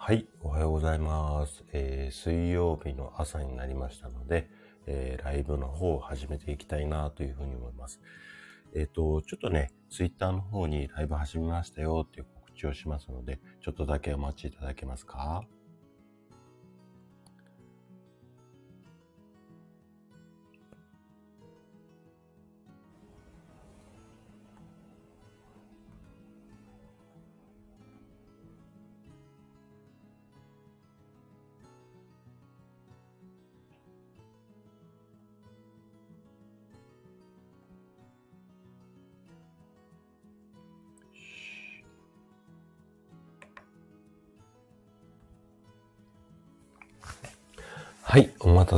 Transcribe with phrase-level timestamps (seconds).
[0.00, 1.64] はい、おはようございます。
[1.72, 4.48] えー、水曜日の朝になりましたので、
[4.86, 8.00] えー、ライブの方を始めていきたいなというふうに思います。
[8.74, 15.42] えっ、ー、と、ちょっとね、ツイッターの方にライブ始めましたよっていう告知をしますので、ちょっとだけお待ちいただけますか？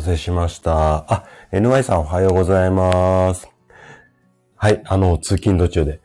[0.00, 1.12] 待たせしました。
[1.12, 3.50] あ、NY さんおはようございます。
[4.56, 6.00] はい、あの、通勤途中で。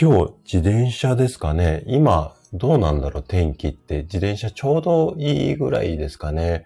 [0.00, 1.82] 今日、自転車ですかね。
[1.88, 4.02] 今、どうなんだろう、天気って。
[4.02, 6.64] 自転車ちょうどいいぐらいですかね。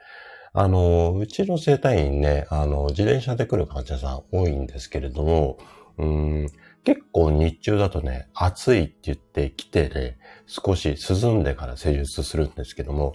[0.52, 5.56] あの、うちの生体院ね、あの、自転車で来る患者さん多いんですけれども、
[5.96, 6.48] うん、
[6.84, 13.14] 結構日中だとね、暑いって言って来てね、少し涼んでから施術するんですけども、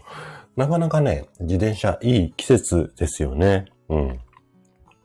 [0.55, 3.65] なかなかね、自転車いい季節ですよね。
[3.89, 4.19] うん。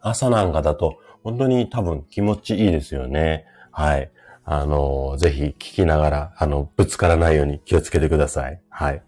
[0.00, 3.46] 朝なんかだと、本当に多分気持ちいいですよね。
[3.70, 4.10] はい。
[4.44, 8.60] あの、ぜひ聞きながら、あの、ぶつからないように気をつけてください。
[8.68, 9.02] はい。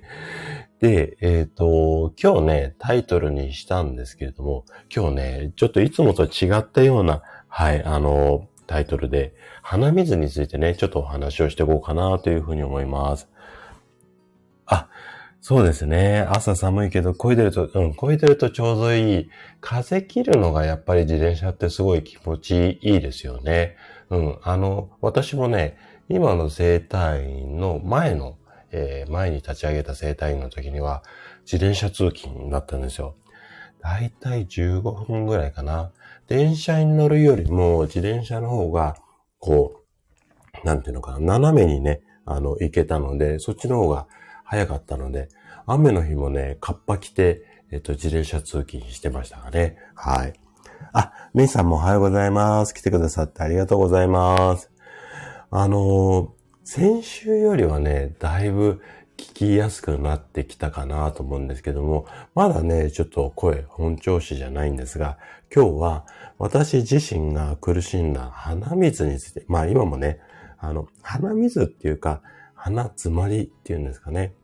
[0.80, 13.28] で、えっ、ー、と、今日ね、タイトルにしたんですけれども、今日ね、ちょっといつもと違ったような、はい、あの、タイトルで、鼻水についてね、ちょっとお話をしていこうかなというふうに思います。
[14.66, 14.88] あ、
[15.40, 16.26] そうですね。
[16.28, 19.30] 朝寒いけど、漕いでると、うん、漕いでるとちょうどいい。
[19.60, 23.76] 風切るのがやっぱり自転車ってすごい気持ちいいですよね。
[24.10, 25.78] うん、あの、私もね、
[26.08, 28.38] 今の生体院の前の、
[28.72, 31.02] えー、前に立ち上げた生体院の時には、
[31.44, 33.14] 自転車通勤だったんですよ。
[33.80, 35.92] だいたい15分ぐらいかな。
[36.28, 38.96] 電車に乗るよりも自転車の方が、
[39.38, 39.82] こ
[40.62, 44.06] う、なんていうのかな、斜めにね、あの、行けたので、そっちの方が
[44.44, 45.28] 早かったので、
[45.66, 49.76] 雨の日もね、カッパ着て、えっと、自転車通勤してましたがね。
[49.94, 50.32] はい。
[50.92, 52.74] あ、メイさんもおはようございます。
[52.74, 54.70] 来てくださってありがとうございます。
[55.50, 56.34] あの、
[56.64, 58.82] 先週よりはね、だいぶ
[59.16, 65.18] 聞きやすくなってきたかなと思うんですけども、まだね、ちょっと声本調子じゃないんですが、
[65.54, 66.06] 今日は
[66.38, 70.20] 私自身が苦しんだ鼻水について、まあ今もね、
[70.58, 72.22] あの、鼻水っていうか、
[72.54, 74.34] 鼻詰まりっていうんですかね。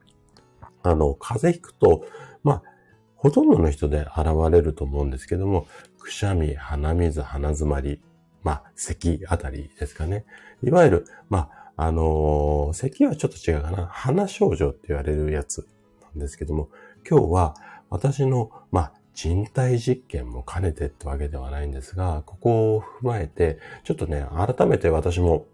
[0.83, 2.05] あの、風邪ひくと、
[2.43, 2.63] まあ、
[3.17, 5.67] ほとんどの人で現れると思うんですけども、
[5.99, 8.01] くしゃみ、鼻水、鼻詰まり、
[8.43, 10.25] まあ、咳あたりですかね。
[10.63, 13.87] いわゆる、まあ、あのー、咳はちょっと違うかな。
[13.87, 15.69] 鼻症状って言われるやつ
[16.03, 16.69] なんですけども、
[17.09, 17.55] 今日は
[17.91, 25.47] 私の、まあ、人体実験も兼ねてってわけではないんですが、ここを踏まえて、ちょっとね、改めて私も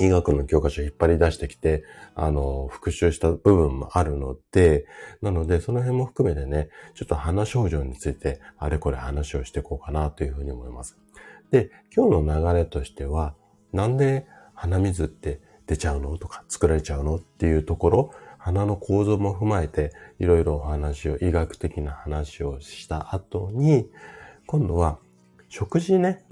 [0.00, 1.84] 医学の教科書を引っ張り出してきて、
[2.14, 4.86] あの、復習した部分もあるので、
[5.20, 10.98] なので、その辺も含めてね、ちょっと鼻症状について、あれこれ話をしていこうかなというふうに思います。
[11.50, 13.34] で、今日の流れとしては、
[13.72, 18.10] なんで鼻水って出ちゃうのとか、作られちゃうのっていうところ、
[18.44, 23.88] 鼻の構造も踏まえて、いろいろお話を、医学的な話をした後に、
[24.46, 24.98] 今度は
[25.48, 26.24] 食事ね、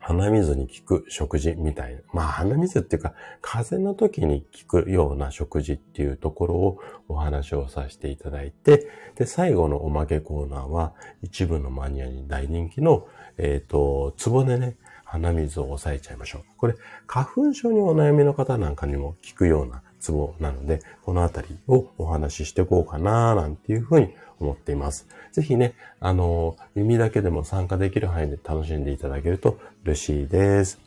[0.00, 2.00] 鼻水に効く食事みたいな。
[2.12, 13.06] まあ鼻水っていうか、風邪の時に効くような食事っていうところをお話をさせていただいて、で、最後のおまけコーナーは、一部のマニアに大人気の、
[13.38, 16.42] えっ、ー、と、ツボでね、鼻水を抑えちゃいましょう。
[16.56, 16.74] これ、
[17.06, 25.06] 花粉症にお悩みの方なんかにも効くようなツボなので、このあたりをお話ししていこうかな、なんていうふうに思っています。
[25.32, 30.80] ぜひね、あの、耳だけでも参加できる範囲で楽しんでいただけると嬉しいです。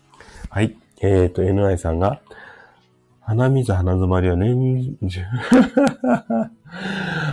[0.50, 0.76] はい。
[1.02, 2.20] えっ、ー、と、NI さんが、
[3.22, 5.22] 鼻水、鼻詰まりは年中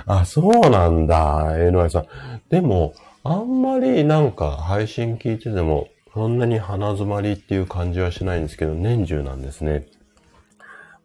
[0.07, 2.07] あ、そうなんだ、NI さん。
[2.49, 2.95] でも、
[3.25, 9.87] あんまりなんか配信聞いてても、そんなに鼻詰まりっていう感じはしないんですけど、年中なんですね。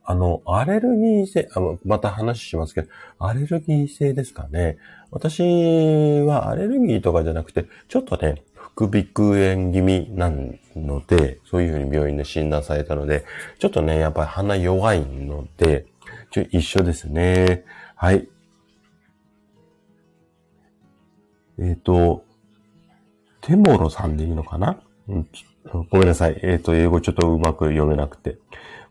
[0.08, 4.78] あの、アレルギー性、あ、また話しますけど、アレルギー性ですかね。
[5.10, 5.42] 私
[6.22, 10.30] はアレルギーとかじゃなくて、ちょっとね、副鼻腔炎気味な
[10.76, 13.26] ので、そういうふうに病院で診断されたので、
[13.58, 15.86] ちょっとね、やっぱり鼻弱いので、
[16.30, 17.64] ちょ一緒ですね。
[17.96, 18.28] はい。
[21.58, 22.26] えっ、ー、と、
[23.42, 25.28] テモロさんでいいのかな、うん、
[25.90, 26.40] ごめんなさい。
[26.44, 28.38] えっ、ー、と、英語ちょっとうまく読めなくて。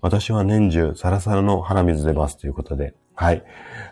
[0.05, 3.43] 私は年中サラサラの鼻水出ますということで、はい。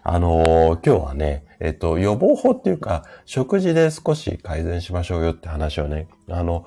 [0.02, 6.66] あのー、今日はね、えっと、予防法っていうか、食事で少し改善しましょうよって話をね、あの、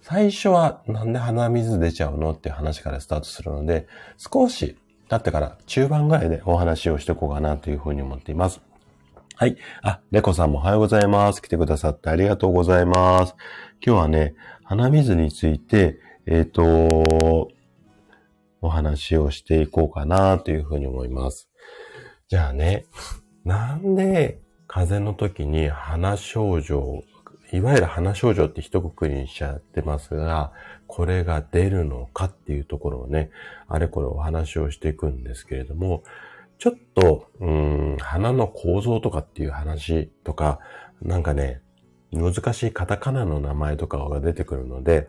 [0.00, 3.86] 最初はなんで鼻水出ちゃうのっていう話からスタートするので、
[4.16, 4.78] 少し
[5.10, 8.62] 経ってから中盤ぐらいでお話をしていこうかなというふうに思っています。
[9.34, 9.58] はい。
[9.82, 11.42] あ、レコさんもおはようございます。
[11.42, 13.34] 来てくださってありがとうございます。
[13.84, 17.50] 今日はね、鼻水について、えっ、ー、と、
[18.60, 21.48] お話をしていこうかなというふうに思います。
[22.28, 22.86] じゃあね、
[23.44, 27.02] なんで風邪の時に鼻症状、
[27.52, 30.52] いわゆる鼻症状って一括りにしちゃってますが、
[30.86, 33.30] これが出るのかっていうところをね、
[33.68, 36.02] あれこれお話をしていくんですけれども、
[36.58, 40.58] ちょっと、うん、鼻の構造とかっていう話とか、
[41.00, 41.62] なんかね、
[42.12, 45.08] 難しいカタカナの名前とかが出てくるので、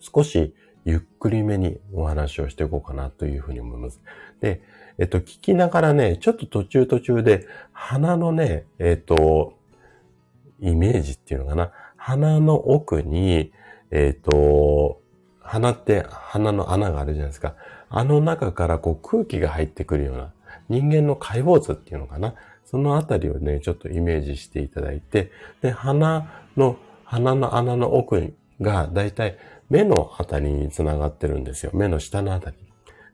[0.00, 4.00] 少しゆっくりめにお話をしていこうかなというふうに思います。
[4.40, 4.62] で、
[4.98, 9.54] えっと、聞きながらね、ちょっと途中途中で鼻のね、えっと、
[10.60, 11.70] イメージっていうのかな。
[11.96, 13.52] 鼻の奥に、
[13.90, 15.00] えっと、
[15.40, 17.54] 鼻って鼻の穴があるじゃないですか。
[17.88, 20.32] あの中からこう空気が入ってくるような
[20.68, 22.34] 人間の解剖図っていうのかな。
[22.64, 25.30] そのあたりをね、ちょっとイメージしていただいて、
[25.60, 29.36] で、鼻の、鼻の穴の奥がだいたい
[29.72, 31.72] 目のあたりにつながってるんですよ。
[31.72, 32.56] 目の下のあたり。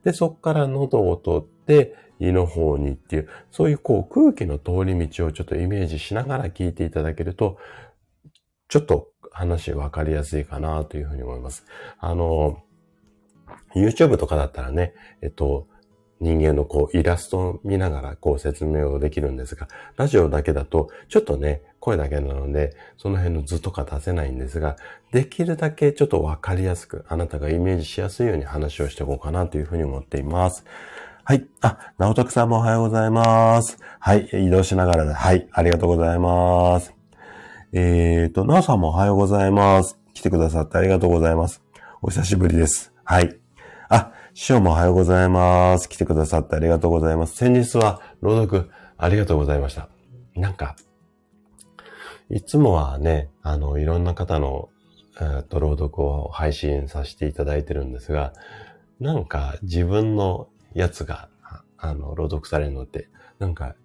[0.02, 7.58] で、そこから喉を通って胃の方にっていう、そういうこう空気の通り道をちょっとイメージしながら聞いていただけると、
[8.66, 11.64] ちょっと話分かりやすいかなというふうに思います。
[12.00, 12.60] あの、
[13.76, 15.68] YouTube とかだったらね、えっと、
[16.18, 24.76] 人間のこうイラストを見ながらこう説明をできるんですが、ラジオだけだとちょっとね、声だけなので、その辺の図とか出せないんですが、
[25.12, 30.64] できるだけちょっとわかりやすく、あなたがイメージしやすいように話をしていこうかなというふうに思っています。
[31.24, 31.46] はい。
[31.60, 33.78] あ、直徳さんもおはようございます。
[34.00, 34.28] はい。
[34.32, 35.46] 移動しながらで、はい。
[35.52, 36.94] ありがとうございます。
[37.72, 39.98] えっ、ー、と、なおさんもおはようございます。
[40.14, 41.62] 来てくださってありがとうございます。
[42.00, 42.92] お久しぶりです。
[43.04, 43.36] はい。
[43.90, 45.88] あ、師匠もおはようございます。
[45.88, 47.36] 来てくださってありがとうございます。
[47.36, 49.88] 先日は朗読ありがとうございました。
[50.34, 50.76] なんか、
[52.30, 54.68] いつもはね、あの、いろんな方の、
[55.20, 58.34] えー、と朗読を配信させていただいてるんですが、
[59.00, 61.28] なんか自分のやつが、
[61.78, 63.08] あの、朗読されるのって、
[63.38, 63.76] なんか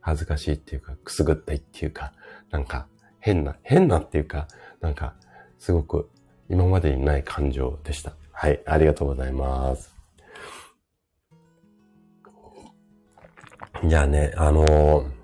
[0.00, 2.12] 恥ずかしいっていうか、くすぐったいっていうか、
[2.50, 2.88] なんか
[3.20, 4.48] 変な、変なっていうか、
[4.80, 5.14] なんか
[5.58, 6.10] すごく
[6.48, 8.14] 今までにない感情でした。
[8.32, 9.94] はい、ありがとうございます。
[13.86, 15.23] じゃあね、あのー、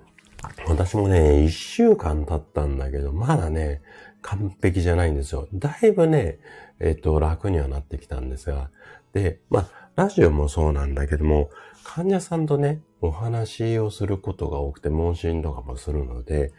[0.67, 3.81] 私もね、一週間経ったんだけど、まだね、
[4.21, 5.47] 完璧じゃないんですよ。
[5.53, 6.39] だいぶね、
[6.79, 8.69] えっ、と、楽にはなってきたんですが。
[9.13, 11.49] で、まあ、ラジオもそうなんだけども、
[11.83, 16.53] 患者さんとね、お話をすることが多くて、問診とかもするので、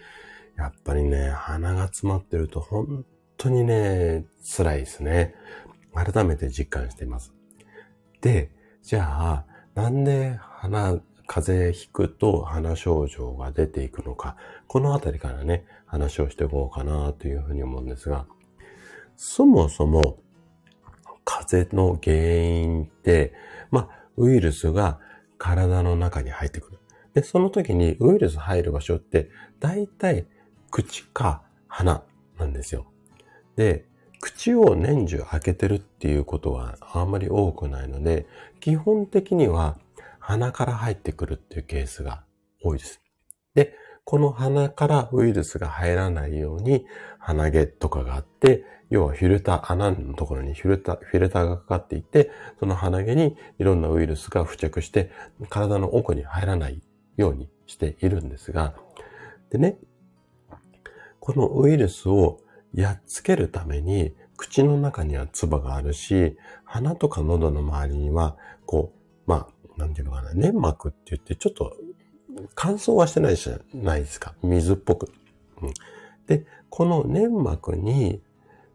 [0.57, 3.05] やっぱりね、鼻が詰まってると本
[3.37, 4.25] 当にね、
[4.57, 5.35] 辛いですね。
[5.95, 7.33] 改めて実感しています。
[8.21, 8.51] で、
[8.83, 11.01] じゃあ、なんで鼻、
[11.35, 14.37] 風邪ひくと鼻症状が出ていくのか、
[14.67, 18.27] このあたりからね、話をしていこうかなというふうに思うんですが、
[19.17, 20.19] そもそも、
[21.25, 23.33] 風邪の原因って、
[23.71, 25.01] まあ、ウイルスが
[25.39, 26.79] 体の中に入ってくる。
[27.15, 30.27] で、その時にウイルス入る場所って、大体
[30.71, 32.03] 口か鼻
[32.39, 32.85] なんですよ。
[33.57, 33.87] で、
[34.21, 38.27] 口を年中開けてるっていうことはあんまり多くないので、
[38.61, 39.79] 基本的には
[40.23, 42.23] 鼻から入ってくるっていうケースが
[42.63, 43.01] 多いです。
[43.55, 43.75] で、
[44.05, 46.87] この鼻からウイルスが入らないように
[47.19, 55.11] 鼻毛とかがあって、要はフィルター、穴のところにフィルター、フィルターがかかっていて、その鼻毛にいろんなウイルスが付着して
[55.49, 56.81] 体の奥に入らない
[57.17, 58.75] ようにしているんですが、
[59.51, 59.77] でね、
[61.19, 62.39] このウイルスを
[62.75, 68.37] やっつけるために、口の中には唾があるし、鼻とか喉の周りには、
[68.67, 69.02] こう、
[69.77, 71.77] なんていうのかな、粘膜って言って、ちょっと
[72.55, 74.35] 乾燥はしてないじゃないですか。
[74.43, 75.13] 水っぽく。
[75.63, 75.73] うん、
[76.27, 78.21] で、この粘膜に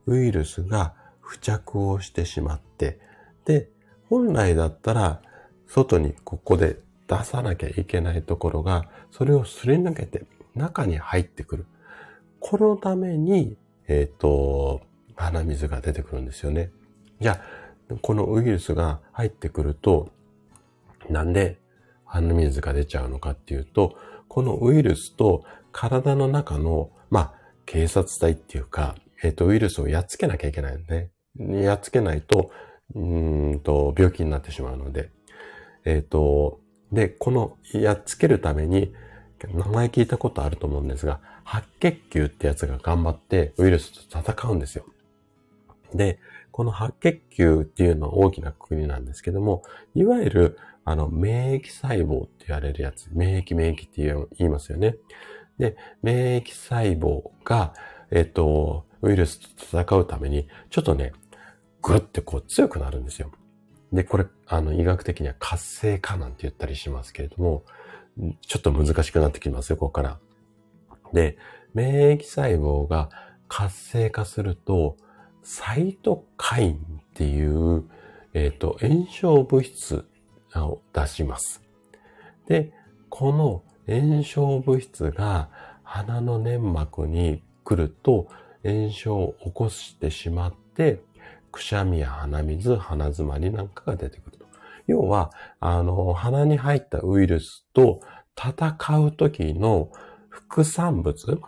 [0.05, 0.93] ウイルスが
[1.27, 2.99] 付着をしてしまって、
[3.45, 3.69] で、
[4.09, 5.21] 本来だったら、
[5.67, 10.25] 外にここで出さなきゃいけないところが、それをすり抜けて
[10.55, 11.65] 中に入ってくる。
[12.39, 14.81] このために、えっ、ー、と、
[15.15, 16.71] 鼻水が出てくるんですよね。
[17.19, 17.41] じゃ
[17.89, 20.09] あ、このウイルスが入ってくると、
[21.09, 21.57] なんで
[22.05, 23.97] 鼻水が出ちゃうのかっていうと、
[24.27, 27.33] このウイルスと体の中の、まあ、
[27.65, 31.09] 警察隊っていうか、えっ、ー、と、ウイルスをやっつけなきゃいけないんで、
[31.39, 32.51] やっつけないと、
[32.95, 35.11] うんと、病気になってしまうので、
[35.85, 36.59] えっ、ー、と、
[36.91, 38.93] で、このやっつけるために、
[39.53, 44.85] 名前聞いたことあると思うんですが、白血球ってやつが頑張ってウイルスと戦うんですよ。
[45.93, 46.19] で、
[46.51, 50.57] この白血球っていうのは大きな国なんですけども、いわゆる、
[50.89, 54.03] あの、免疫細胞って言われるやつ、免疫免疫って
[54.37, 54.95] 言いますよね。
[55.57, 57.73] で、免疫細胞が、
[58.09, 61.11] えっと、ウイルスと戦うために、ちょっとね、
[61.81, 63.33] ぐるってこう強くなるんですよ。
[63.91, 67.65] で、これ、あの、医学的には活性化なんて言ったりしますけれども、
[68.39, 70.19] ちょっと難しくなってきますよ、ここから。
[71.11, 71.37] で、
[71.73, 73.09] 免疫細胞が
[73.49, 74.95] 活性化すると、
[75.43, 77.83] サイトカインっていう、
[78.33, 80.06] えっ、ー、と、炎症物質
[80.55, 81.61] を出します。
[82.47, 82.71] で、
[83.09, 85.49] この炎症物質が
[85.83, 88.27] 鼻の粘膜に来ると
[88.63, 91.01] 炎症を起こしてしまって、
[91.51, 94.45] くしゃみや鼻水、鼻詰まりなんかが出てくると。
[94.87, 98.01] 要は、あの、鼻に入ったウイルスと
[98.37, 99.89] 戦う時の
[100.29, 101.41] 副産物、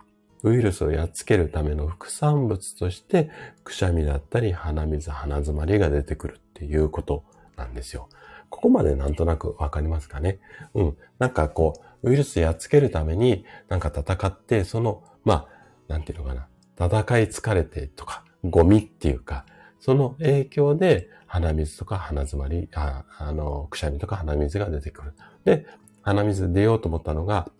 [0.44, 3.30] ウイルスをやっつけるための副産物として、
[3.64, 7.24] くしゃみだったり鼻水、鼻詰まりが出てくるっていうこと
[7.56, 8.10] なんですよ。
[8.50, 10.40] ここまでなんとなくわかりますかね
[10.74, 10.98] うん。
[11.20, 15.48] なんかこう、ウイルスやっつけるためになんか戦って、その、まあ、
[15.88, 16.48] なんていうのかな。
[16.78, 19.46] 戦い疲れてとか、ゴミっていうか、
[19.80, 25.14] その影響で鼻水とか鼻詰まり、ああの、くしゃみとか鼻水が出てくる。
[25.44, 25.66] で、
[26.02, 27.52] 鼻水出ようと思ったのが、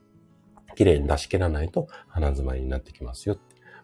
[0.76, 3.38] 綺麗に出し切らないと鼻詰まりになってきますよ。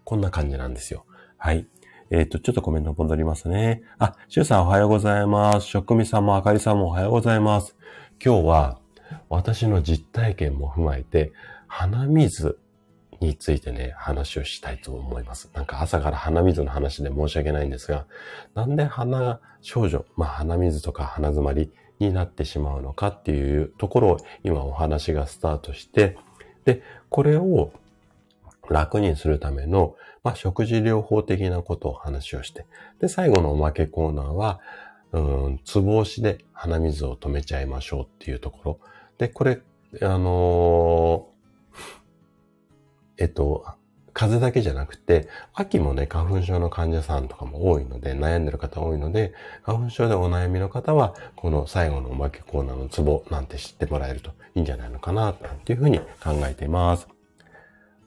[0.05, 1.05] こんな感じなんですよ。
[1.37, 1.67] はい。
[2.11, 3.81] えっ、ー、と、ちょっとコメント戻りますね。
[3.97, 5.67] あ、シュウさんおはようございます。
[5.67, 7.75] 職味さんもあかりさんもおはようございます。
[8.23, 8.79] 今日は
[9.29, 11.33] 私の実体験も踏まえて、
[11.67, 12.59] 鼻水
[13.21, 15.49] についてね、話をしたいと思います。
[15.55, 18.05] なんか朝から鼻水の話で申し訳ないんですが、
[18.53, 26.17] なんで鼻症状、まあ鼻水とか鼻詰まりになってしまうのかっていうところを今お話がスタートして、
[26.65, 27.71] で、これを
[28.69, 29.95] 楽にするための、
[30.25, 32.65] まあ、食事療法的なことを話をして、
[32.99, 34.59] で、最後のおまけコーナーは、
[35.11, 38.79] うん、つぼ押しで鼻水を止めちゃいましょうっていうところ。
[39.19, 39.61] で、これ、
[40.01, 43.65] あのー、えっと、
[44.13, 57.07] 風邪だけじゃなくて、秋もね、花粉症の患者さんとかも多いので、悩んでる方多いので、花粉症でお悩みの方は、この最後のおまけコーナーのツボなんて知ってもらえるといいんじゃないのかな、なんていうふうに考えています。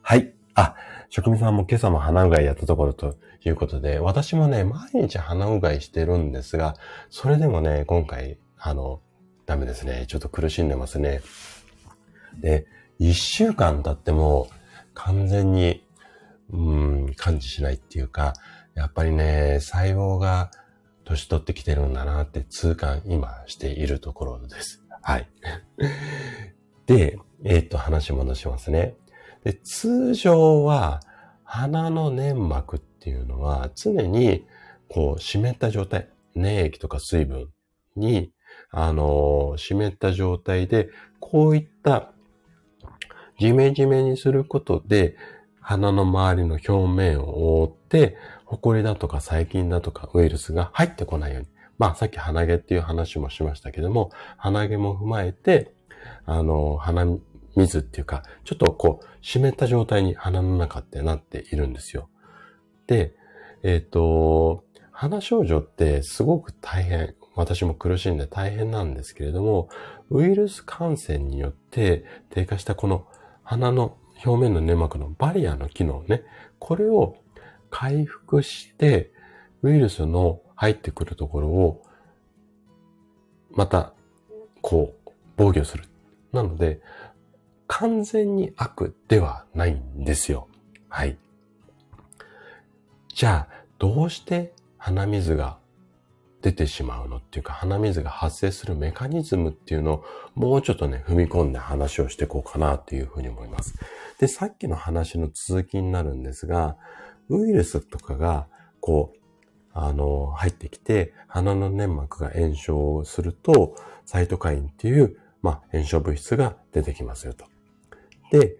[0.03, 0.33] はい。
[0.55, 0.75] あ、
[1.11, 6.75] 職味さんも今朝も鼻うがいやったところということで、私もね、毎日鼻うがいしてるんですが、
[7.11, 9.01] それでもね、今回、あの、
[9.47, 10.05] ダメですね。
[10.09, 11.23] ちょっと苦しんでますね。
[12.41, 12.67] で、
[12.99, 14.49] 一週間経っても
[14.95, 15.85] 完全に
[16.51, 18.35] うん、感知しないっていうか、
[18.75, 20.51] やっぱりね、細胞が
[21.05, 24.83] 年取ってきてるんだなって痛感今しているところです。
[25.03, 25.29] はい。
[26.87, 28.95] で、えー、っと、話戻しますね。
[29.45, 31.01] で、通常は、
[31.45, 34.45] 鼻の粘膜っていうのは常に
[34.89, 37.49] こう湿った状態、粘液とか水分
[37.97, 38.33] に、
[38.71, 40.91] あの湿った状態で、
[41.21, 42.13] こういった
[43.39, 45.17] ジメジメにすることで、
[45.61, 51.49] 鼻の周りの表面を覆って、埃だとか細菌だとかウイルスが入ってこないように。
[51.79, 55.73] まあさっき鼻毛っていう話もしましたけども、鼻毛も踏まえて、
[56.27, 57.07] あの、鼻
[57.59, 62.09] 水っていうか、ちょっとこう、湿った状態に鼻の中ってなっているんですよ。
[62.87, 63.15] で、
[63.63, 69.69] えっ、ー、と、鼻症状ってすごく大変、私も苦しんで大変なんですけれども、
[70.11, 73.07] ウイルス感染によって低下したこの
[73.45, 76.25] 鼻の表面の粘膜のバリアの機能ね、
[76.59, 77.17] これを
[77.71, 79.13] 回復して、
[79.63, 81.83] ウイルスの入ってくるところを、
[83.51, 83.93] また、
[84.61, 85.85] こう、防御する。
[86.33, 86.81] なので、
[87.69, 90.49] 完全に悪ではないんですよ。
[90.89, 91.17] はい。
[93.15, 95.59] じゃあ、どうして鼻水が
[96.43, 103.75] 出てしまうのっていうか、鼻水が発生するメカニズムっていうのをもうちょっとね、踏み込んで話をしていこうかなっていうふうに思います。
[104.19, 106.77] で、さっきの話の続きになるんですが、
[107.29, 108.49] ウイルスとかが、
[108.81, 109.19] こう、
[109.75, 117.45] あの、入ってきて、鼻の粘膜が炎症すると、サイトカインっていう、まあ、炎症物質が出てきますよと。
[118.31, 118.57] で、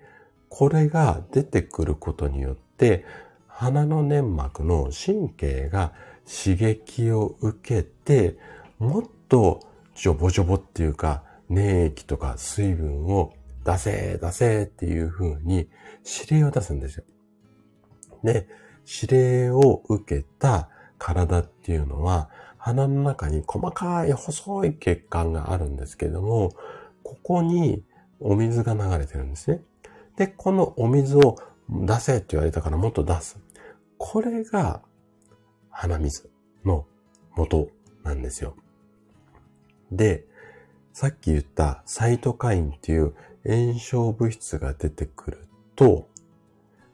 [0.49, 3.05] これが出てくることによって、
[3.47, 5.93] 鼻の粘膜の神経が
[6.25, 8.39] 刺激を受けて、
[8.79, 9.61] もっと
[9.95, 13.35] ジョボジョボっていうか、粘液とか水分を
[13.65, 15.69] 出せ、出せっていう風に
[16.05, 17.05] 指令を出すんですよ。
[18.23, 18.49] で、
[18.87, 26.53] 指令を受けた体っていうのは、鼻の中に細かい細い血管があるんですけども、
[27.03, 27.83] ここに
[28.21, 29.63] お水が流れてるんですね。
[30.17, 31.37] で、このお水を
[31.71, 33.39] 出せって言われたからもっと出す。
[33.99, 34.83] これが
[35.71, 36.31] 鼻水
[36.65, 36.87] の
[37.37, 37.69] 元
[38.03, 38.57] なんですよ。
[39.93, 40.27] で、
[40.93, 43.15] さっき言ったサイトカインっていう
[43.47, 46.09] 炎症物質が出てくると、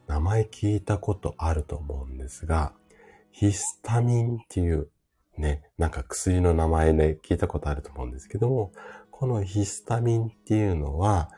[0.07, 2.75] 名前聞いたことあると思うんですが、
[3.31, 4.88] ヒスタミンっていう
[5.38, 8.73] ね、なんか薬の名前で聞いたことあると思うんですけども、
[9.25, 11.31] このヒスタミンっていうのは、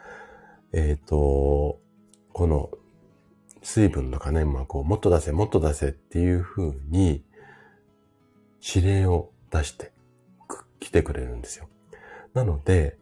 [0.72, 1.78] えっ、ー、と、
[2.32, 2.70] この
[3.62, 7.22] 水分の可燃膜をもっと出せ、もっと出せっていう風に
[8.60, 9.92] 指令を出して
[10.80, 11.68] 来てくれるんですよ。
[12.34, 12.98] なので、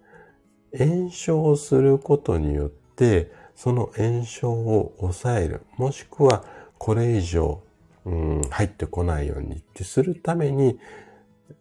[0.76, 6.44] 炎症することによって、その炎症を抑える、もしくは
[6.76, 7.62] これ以上、
[8.04, 10.78] うん、入ってこないようにってするために、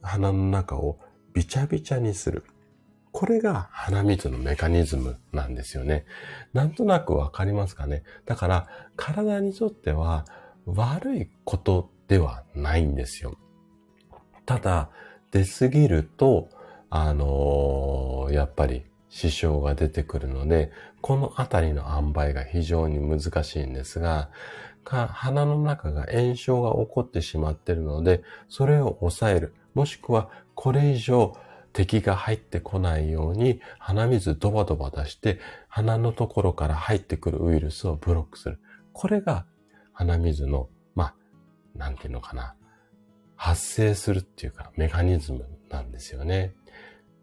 [0.01, 0.99] 鼻の中を
[1.31, 2.43] ビチャビチャにする。
[3.13, 6.05] これが鼻水のメカニズムなんですよね。
[6.51, 8.03] なんとなくわかりますかね。
[8.25, 8.67] だから
[8.97, 10.25] 体にとっては
[10.65, 13.37] 悪いことではないんですよ。
[14.47, 14.89] ただ、
[15.31, 16.49] 出すぎると、
[16.89, 24.31] あのー、やっぱり支障が出てくるので、このあたりの塩梅が非常に難しいんですが、
[24.85, 29.53] 鼻の中が炎症が起こってしまっているので、それを抑える。
[29.75, 31.37] もしくは、これ以上
[31.73, 38.59] 敵が入ってこないように鼻水ドバドバ出して鼻のところから入ってくるウイルスをブロックする。
[38.93, 39.45] これが
[39.91, 41.15] 鼻水の、まあ、
[41.75, 42.55] なんていうのかな。
[43.35, 46.53] 発生するっていうかメカニズムなんですよね。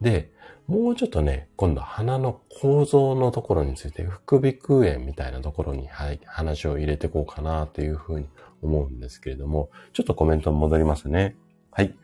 [0.00, 0.32] で、
[0.66, 8.28] もうちょっとね、今度鼻の構造のところについて、副鼻腔炎みたいなところに、はい、話を入れていこうかなというふうに
[8.62, 11.36] 思うんですけれども、ちょっとコメント戻りますね。
[11.70, 11.94] はい。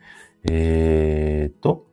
[0.49, 1.86] えーと、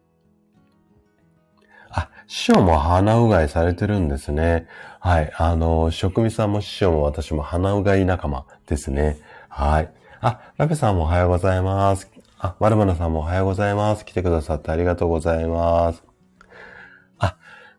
[2.26, 4.66] 師匠も鼻うがいされてるんですね。
[5.00, 5.32] はい。
[5.36, 9.18] あの、職味さんも師匠も私も鼻うがい仲間ですね。
[9.48, 9.92] はい。
[10.20, 12.10] あ、ラペさんもおはようございます。
[12.38, 14.04] あ、マルマナさんもおはようございます。
[14.04, 16.02] 来てくださってありがとうございます。
[17.18, 17.36] あ、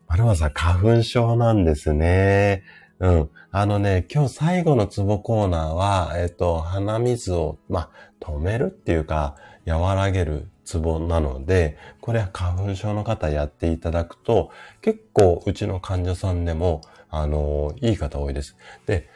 [0.08, 2.64] マルマナさん、花粉症なんですね。
[3.00, 3.30] うん。
[3.52, 7.90] あのね、今日最後のツボコーナーは、えっと、鼻水を、ま
[8.20, 14.50] 止めるっていうか、和らげるツボなので、これは花粉症の方やっていただくと、
[14.82, 18.58] 結構うちの患者さんでも、あの、いい方多いです。
[18.86, 19.08] で、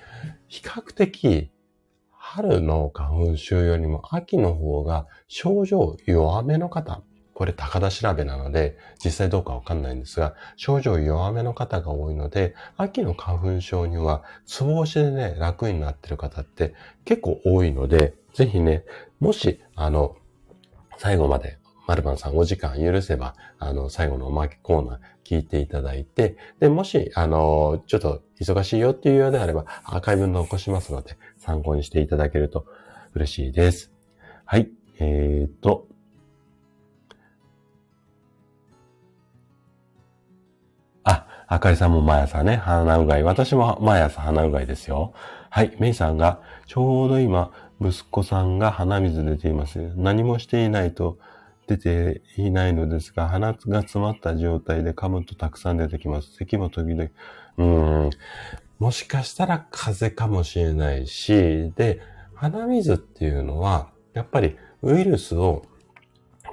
[0.48, 1.52] 比較的、
[2.12, 7.02] 春の花粉症よりも秋の方が症状弱めの方、
[7.34, 18.84] これ高田調べなので、実際どうかわかんないんですが、症状弱めの方が多いので、秋の花粉症には、つぼ押しでね、楽になってる方って結構多いので、ぜひね、
[19.20, 20.16] もし、あの、
[21.00, 21.58] 最後まで、
[21.88, 32.66] マルバンさんお時間許せば、あの、最後のおまけコーナー聞いていただいて、で、もし、あの、ちょっと忙しいよっていうようであれば、アーカイブ残しますので、参考にしていただけると
[33.16, 33.94] 嬉しいです。
[34.44, 34.70] はい。
[35.00, 35.88] えーと、
[41.06, 43.24] あ、あかりさんも毎朝ね、鼻うがい。
[43.24, 45.14] 私も毎朝鼻うがいですよ。
[45.50, 45.78] はい。
[45.80, 49.94] メイさんが、ちょうど今、息子さんが鼻水出ています。
[49.96, 51.18] 何もしていないと
[51.68, 56.34] 出ていないのですが、鼻が詰まった状態で噛むとたくさん出てきます。
[56.34, 57.10] 咳も時々、
[57.58, 57.64] う
[58.08, 58.10] ん、
[58.80, 62.02] もしかしたら風邪かもしれないし、で、
[62.34, 65.64] 鼻水っていうのは、やっぱりウイルスを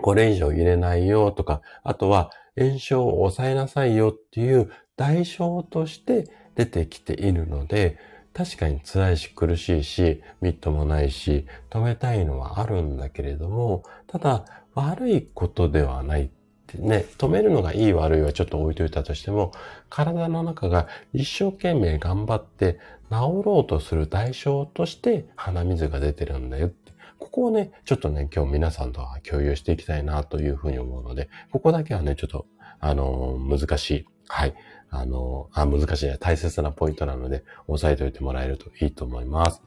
[0.02, 7.98] これ以上入れないよとか、あとは炎症を抑えなさいよっていう代償として出てきているので、
[8.36, 14.44] 確かに辛いし苦しいし、ミットもないし、止めたいのはあるんだけれども、ただ
[14.74, 16.28] 悪いことではないっ
[16.66, 19.52] てね、止めるのがいい悪いはちょっと置いといたとしても、
[19.88, 22.78] 体の中が一生懸命頑張って
[23.10, 26.92] 治ろうとする代償として鼻水が出てるんだよって。
[27.18, 32.44] ここをね、ちょっとね、今日皆さんとは共有していきたいなというふうに思うので、ここだけはね、ちょっと、
[32.80, 34.06] あのー、難しい。
[34.28, 34.54] はい。
[34.98, 39.62] あの、あ、難しい、大切なポイントなので、押さえておいてもらえるといいと思います。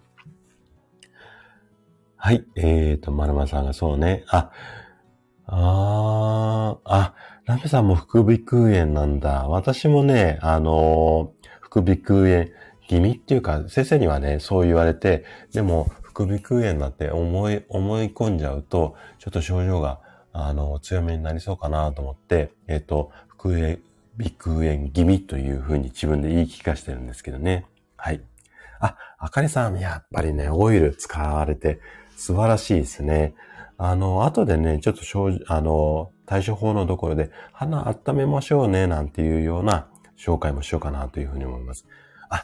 [2.16, 2.46] はい。
[2.56, 4.24] えーと、まるまさんがそうね。
[4.28, 4.52] あ、
[5.46, 7.16] あー、あ、
[7.46, 9.48] ラメさんも副鼻腔炎なんだ。
[9.48, 12.46] 私もね、あの副鼻腔炎
[12.88, 20.00] 気味っていうか、先生にはね、そう言われて、でも、副鼻腔炎だって思い、思い込んじゃうと、ちょっと症状が、
[20.34, 23.80] あの、強めになりそうかなと思って、えっ、ー、と、副
[24.20, 27.66] 鼻腔炎気味というふうに自分で言い聞かしてるんですけどね。
[27.96, 28.22] はい。
[28.82, 31.80] あ、あかりさん、やっぱりね、オイル使われて
[32.18, 33.34] 素晴らしいですね。
[33.78, 41.86] あの、後でね、ちょっと正あの、対処法のところで、鼻温めましょうね、なんていうような紹介もしようかなというふうに思います。
[42.30, 42.44] あ、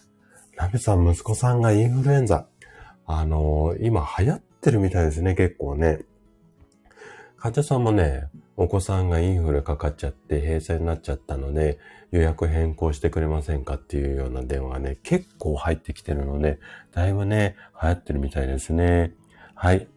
[0.56, 2.48] ナベさん、息子さんがインフルエンザ。
[3.06, 6.00] あの、今流行ってるみたいですね、結構ね。
[7.38, 11.78] 患者さんもね、お子さんがインフルかかっちゃって閉鎖になっちゃったので、
[12.12, 16.60] 予約変更してくれませんかっていうような電話がね、結構入ってきてるので、
[16.94, 19.14] だいぶね、流行ってるみたいですね。
[19.54, 19.88] はい。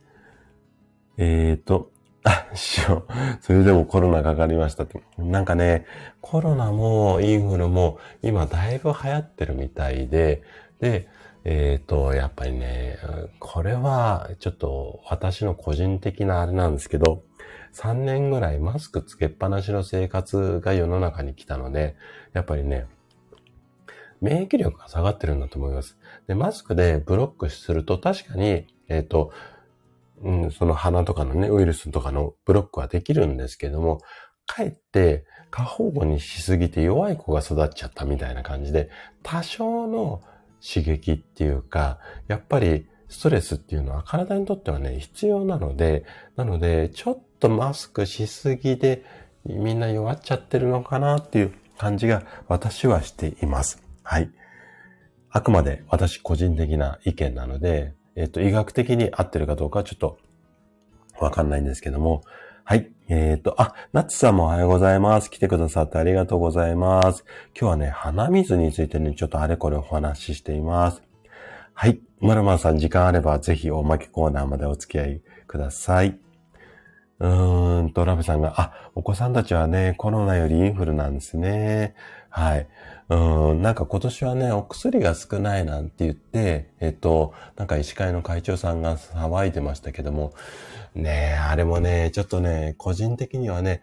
[1.16, 1.90] えーと、
[2.24, 3.12] あ、しよう。
[3.40, 5.01] それでもコロナかかりましたって。
[5.16, 5.87] なんかね、
[6.20, 10.42] コロナもインフルも今だいぶ流行ってるみたいで、
[10.81, 11.09] で、
[11.44, 12.98] えっ、ー、と、やっぱりね、
[13.38, 17.22] これはちょっと私の個人的なあれなんですけど、
[17.79, 21.95] 3年ぐらいマスクつけっぱなしの生活が世の中に来たので、
[22.33, 22.87] やっぱりね、
[24.21, 25.97] 免疫力が下がってるんだと思います。
[26.27, 29.33] で、マスクでブロックすると確かに、えっ、ー、と、
[30.23, 34.01] うん、その鼻とかのね、ウイルスとかのブロックはできるんですけども、
[34.47, 38.91] かえって過保護にしすぎて弱い子が育っちゃったみたいな感じで、
[39.23, 40.21] 多少の
[40.61, 49.05] 刺激っていうか、やっぱりストレスっていうのは体にとってはね、必要なので、なので、ちょっとマスクしすぎで
[49.44, 53.83] みんな弱っちゃってるのかなっていう感じが私はしています。
[54.03, 54.31] はい。
[55.31, 60.18] あくまで私個人的な意見なので、えっ、と、医学的に合ってるかどうかちょっと
[61.20, 62.22] わかんないんですけども、
[62.64, 62.90] はい。
[63.09, 65.31] えっ、ー、と、あ、ナッツさんもおはようございます。
[65.31, 67.24] 来てくださってありがとうございます。
[67.59, 71.03] 今日はね、鼻水についてね、ちょっとあれこれお話ししています。
[71.72, 72.01] はい。
[72.20, 76.18] まるまるさん時間あればぜひおまけコーナーまでお付き合いください。
[77.21, 81.95] うーんと、ラブさんが、あ、お子さんたちはね、コロナよりインフルなんですね。
[82.31, 82.69] はい。
[83.09, 90.35] うん、なんか今年はね、お薬が少ないなんて言って、えっと、なんか医師会の会長さんが騒いでましたけども、
[90.95, 93.83] ねあれもね、ちょっとね、個人的にはね、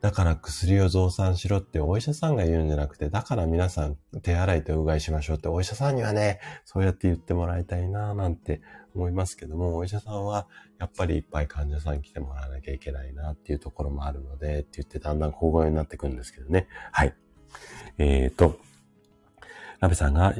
[0.00, 8.60] だから薬を増産しろってお医者さんが言うんじゃなくて、だから皆さん手洗いとうがいしましょうってお医者さんにはね、そうやって言ってもらいたいなぁなんて
[8.94, 10.46] 思いますけども、お医者さんは
[10.78, 16.68] やっぱりいっぱい患者さん来てもらわなきゃいけないなっていうところもあるので、って言ってだんだん小声になってくるんですけどね。
[16.92, 17.14] はい。
[17.98, 18.58] えっ、ー、と、
[19.80, 20.34] ラベさんが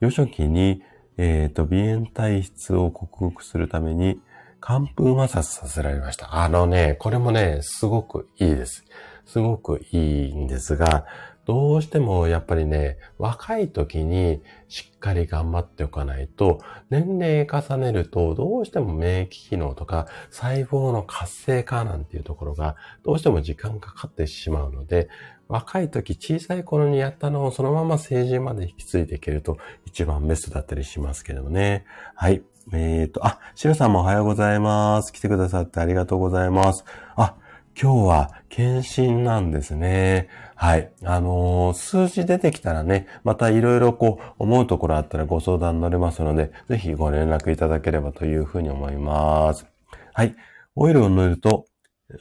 [0.00, 0.82] 幼少期に、
[1.18, 4.20] えっ、ー、と、鼻炎体質を克服するために、
[4.60, 6.36] 寒風摩擦させられました。
[6.36, 8.84] あのね、これもね、すごくいいです。
[9.26, 11.04] すごくいいんですが、
[11.44, 25.08] どうしてもやっぱりね、若い時にしっかり頑張っておかないと、年齢重ねるとどうしても免疫機能とか細胞の活性化なんていうところがどうしても時間かかってしまうので、
[25.48, 31.84] 若い時小さい頃にやったのをそのまま成人まで引き継いでいけると一番ベストだったりしますけどね。
[32.14, 32.42] はい。
[32.72, 35.12] えっ、ー、と、あ、シロさんもおはようございます。
[35.12, 36.84] 来てくださってありがとうございます。
[37.16, 37.34] あ、
[37.80, 40.28] 今日は検診なんですね。
[40.54, 40.92] はい。
[41.02, 49.66] あのー、数字出てきたらね、またいろいろこう思うところあったらご相談乗れますので、ぜひご連絡いただければというふうに思います。
[50.12, 50.36] はい。
[50.76, 51.66] オイルを塗ると、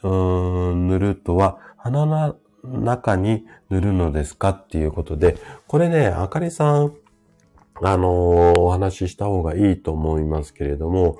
[0.03, 5.37] うーん、塗るとは鼻の中に塗るのですかっていうことで、
[5.67, 6.93] これね、あかりさん、
[7.83, 11.19] あのー、お話しした方がいいと思いますけれども、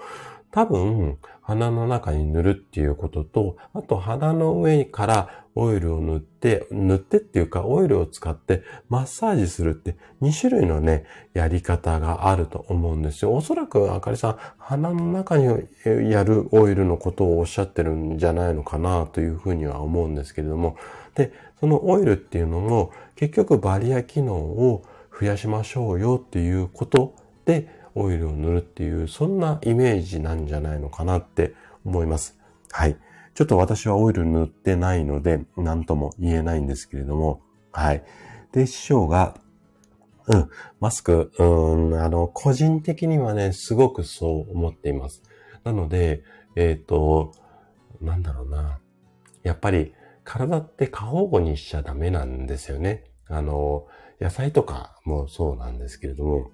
[0.52, 13.34] 多分、鼻の中に塗るっていうことと、あと鼻の上からオイルを塗って、塗ってっていうかオイルを使ってマッサージするって2種類のね、やり方があると思うんですよ。
[13.34, 15.46] おそらくあかりさん、鼻の中に
[16.10, 20.78] やるオイルのことをおっしゃってるんじゃないのかなというふうには思うんですけれども、
[21.16, 24.84] で、そのオイルっていうのも結局バリア機能を
[25.20, 27.14] 増やしましょうよっていうこと
[27.46, 31.54] でオイルを塗るっていう、そんなイメージなんじゃないのかなって
[31.86, 32.38] 思います。
[32.72, 32.98] はい。
[33.34, 38.04] ちょっと私はオイル塗ってないので、何とも言えないんですけれども、はい。
[38.52, 39.36] で、師匠が、
[40.28, 40.50] うん、
[40.80, 45.24] マスク、うん、あの、個人的にはね、すごくそう思っています。
[45.64, 46.24] なので、
[46.56, 47.34] えっ、ー、と、
[48.02, 48.80] なんだろうな。
[49.44, 53.06] やっぱり、体って過保護にしちゃダメなんですよね。
[53.28, 53.88] あの、
[54.20, 56.52] 野菜とかもそうなんですけれども、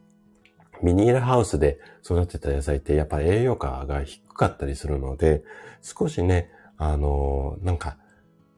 [0.83, 5.43] ビニールハウスで育てた野菜ってやっぱ栄養価が低かったりするので、
[5.81, 7.97] 少しね、あの、なんか、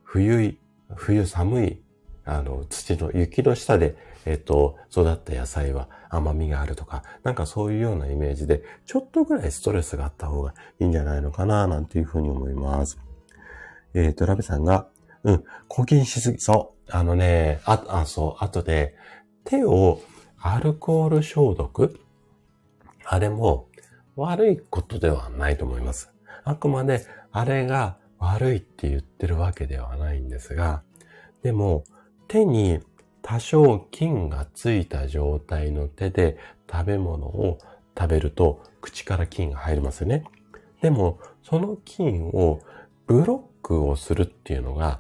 [0.03, 0.57] 冬、
[0.95, 1.81] 冬寒い、
[2.25, 12.99] あの、土の、雪の下で、えっと、育った野菜は甘みがあるとか、なんかそういうようなイメージで、ちょっとぐらいストレスがあった方がいいんじゃないのかな、なんていうふうに思います。
[13.93, 14.87] えっ、ー、と、ラベさんが、
[15.23, 18.95] うん、抗菌しすぎ、そう、あのね、あ、あ、そう、後で、
[19.45, 20.01] 手を
[20.41, 21.99] アルコール消毒
[23.11, 23.67] あれも
[24.15, 26.11] 悪いことではないと思います。
[26.43, 30.83] あくまで、あれが悪いって言ってるわけではないんですが、
[31.41, 31.85] でも
[32.27, 32.81] 手に
[33.23, 36.37] 多少菌がついた状態の手で
[36.71, 37.57] 食べ物を
[37.97, 40.23] 食べると口から菌が入りますよね。
[40.83, 42.61] でもその菌を
[43.07, 44.99] ブロックをするっていうのが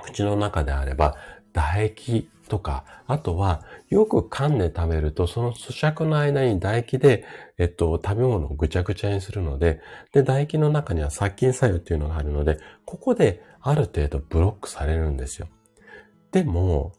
[0.00, 1.16] 口の中であれば
[1.52, 7.24] 唾液とか、あとはよく噛んで食べるとその咀嚼の間に唾液で、
[7.58, 9.80] えっと、食べ物をぐちゃぐちゃにするので、
[10.12, 15.48] で、唾液の中には殺菌作用っていうのがあるので、ここである程度ブロックされるんですよ。
[16.32, 16.92] でも、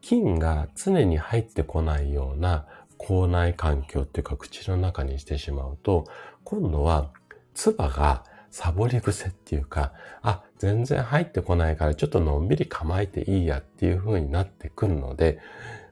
[0.00, 2.66] 菌が常に入ってこないような
[2.98, 6.04] 口内環境っていうか口の中にしてしまうと、
[6.44, 7.10] 今度は
[7.54, 8.24] 唾が
[8.58, 9.92] サボり癖っていうか、
[10.22, 15.40] あ、全然入ってこないからちょっとのんびり構えていいやっていう風になってくるので、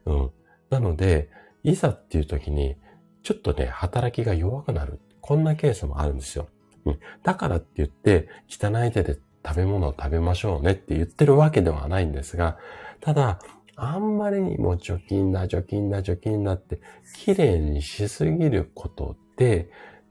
[0.07, 0.31] うん。
[0.71, 1.29] なので、
[1.63, 2.77] いざっていう時に、
[3.23, 4.99] ちょっとね、働きが弱くなる。
[5.21, 6.49] こんなケースもあるんですよ。
[6.87, 6.99] うん。
[7.23, 12.57] だからって言って、汚い手で食べ物を食べましょうねって言ってるわけではないんですが、
[13.03, 13.41] ただ、
[13.77, 16.81] あんまりにも除菌だ、除菌だ、除菌だって、
[17.15, 19.69] 綺麗にしすぎることで、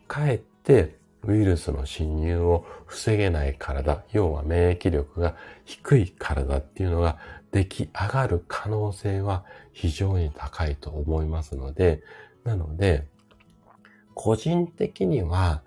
[0.08, 7.18] かえってウイルスの侵入を防げない体、要は免疫力が低い体っていうのが
[7.52, 12.04] 出来上がる可能性は非常に高いと思いますので、
[12.44, 13.08] なので、
[14.14, 15.64] 個人的には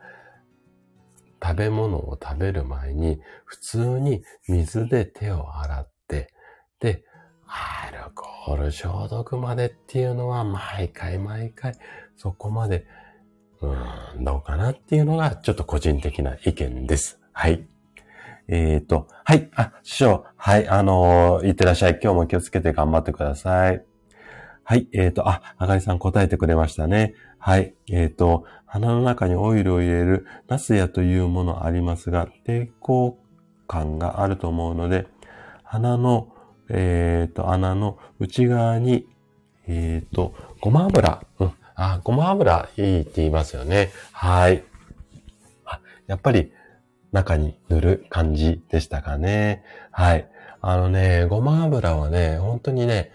[1.42, 6.32] 食べ物を食べる前に普通に水で手を洗って、
[6.80, 7.02] で、
[7.46, 11.74] アルコール消毒までっていうのは毎回毎回
[12.16, 12.86] そこまで
[13.60, 17.18] うん、どうかなっていうのが、ちょっと個人的な意見です。
[17.32, 17.66] はい。
[18.48, 19.50] えっ、ー、と、はい。
[19.54, 20.24] あ、師匠。
[20.36, 20.68] はい。
[20.68, 21.98] あのー、いってらっしゃい。
[22.02, 23.84] 今日も気をつけて頑張ってください。
[24.62, 24.88] はい。
[24.92, 27.14] えっ、ー、と、あ、あがりさん答えてくれましたね。
[27.38, 27.74] はい。
[27.90, 33.18] えっ、と、鼻の中にオイルを入れるナスヤというものありますが、抵抗
[33.66, 35.06] 感があると思うので、
[35.64, 36.28] 鼻の、
[36.68, 39.06] えっ、と、穴の内側に、
[39.66, 43.92] えっ、と、ごま油、うん、あ、ごま油いいって言いますよね。
[44.12, 44.64] はい。
[46.06, 46.52] やっぱり
[47.12, 49.62] 中に塗る感じでしたかね。
[49.90, 50.28] はい。
[50.62, 53.12] あのね、ごま油はね、本当にね、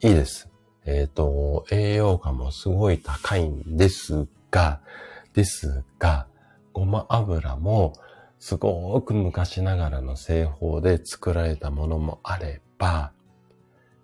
[0.00, 0.48] いいです。
[0.86, 4.80] えっ、ー、と、栄養価もすごい高いんですが、
[5.34, 6.28] ですが、
[6.72, 7.94] ごま油も
[8.38, 13.12] すごく昔ながらの製法で作られたものもあれば、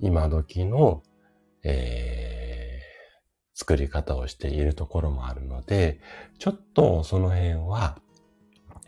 [0.00, 1.02] 今時の、
[1.62, 2.65] えー
[3.56, 5.98] 作り方をしているところもあるので、
[6.38, 7.98] ちょっとその辺は、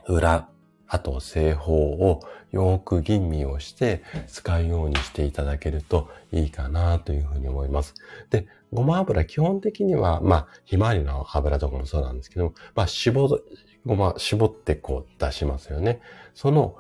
[0.07, 0.51] 裏、
[0.87, 7.95] あと製法をよく吟味をして使うようにしていただけるといいかなというふうに思います。
[8.29, 13.41] で、ごま油基本的には、まあ、ひまわりの油とかもそうなんですけど、まあ、絞、
[13.87, 16.03] ごま、絞ってこう出しますよね。
[16.35, 16.77] その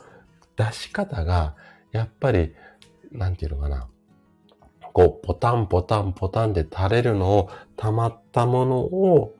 [0.56, 1.54] 出し方が、
[1.92, 2.54] やっぱり、
[3.12, 3.88] なんていうのかな。
[4.98, 9.32] こう、ポタンポタンポタンで垂れるのを、溜まったものを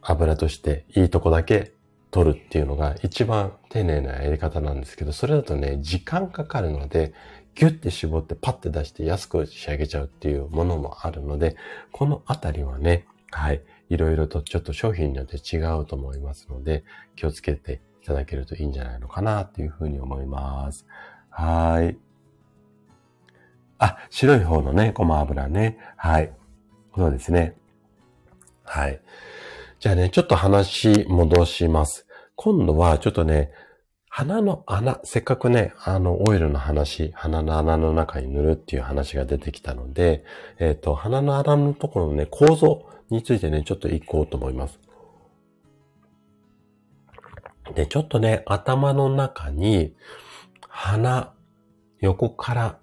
[0.00, 1.74] 油としていいとこだけ
[2.10, 7.12] 取るっていうのが一番丁寧なやり方なんですけど、それだとね、時間かかるので、
[7.54, 11.56] ギュッて絞ってパッて出して安く仕上げちゃうっていうものもあるので、
[11.92, 20.86] このあたりはね、はい、いろいろとちょっと商品によって違うと思いますので、気をつけていただけるといいんじゃないのかなっていうふうに思います。
[21.28, 22.09] はい。
[23.80, 25.78] あ、白い方のね、ごま油ね。
[25.96, 26.30] はい。
[26.94, 27.56] そうですね。
[28.64, 29.00] はい。
[29.80, 32.06] じゃあね、ちょっと話戻します。
[32.36, 33.50] 今度はちょっとね、
[34.10, 40.24] 鼻の穴、せっかくね、あの、オイルの話、鼻の穴の中に塗るっていう話が出てきたので、
[40.58, 44.78] えっ、ー、と、鼻の穴のところのね、構造についてね、ちょっと行こうと思います。
[47.74, 49.94] で、ちょっとね、頭の中に、
[50.68, 51.32] 鼻、
[52.00, 52.78] 横から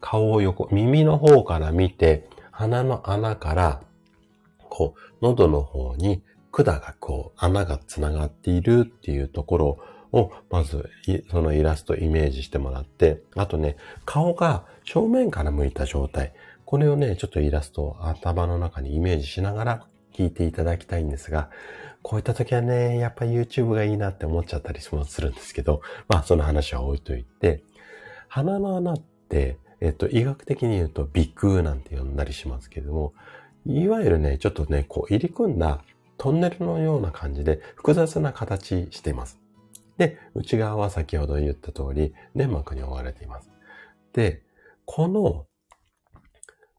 [0.00, 3.82] 顔を横、耳の方から見て、鼻の穴から、
[4.68, 9.78] こう、喉の方に管がこう、穴が繋がっているっていうところ
[10.12, 10.88] を、まず、
[11.30, 16.32] そのイラストイメージしてもらって、あとね、顔が正面から向いた状態。
[16.64, 21.50] これをね、ちょっとイラストを頭の中にイメージしながら聞いていただきたいんですが、
[22.02, 27.62] こういった時はね、やっぱ YouTube がいいなって思っちゃったりするんですけど、まあその話は置いといて、
[28.28, 33.14] 鼻の穴って、えっと、医学的に言うと鼻腔なんて呼んだりしますけれども、
[33.66, 35.82] いわゆるね、ちょっとね、こう入り組んだ
[36.18, 39.38] トンネルのような感じで複雑な形しています。
[39.96, 43.50] で、内側は先ほど言った通り粘膜に覆われています。
[44.12, 44.42] で、
[44.84, 45.46] この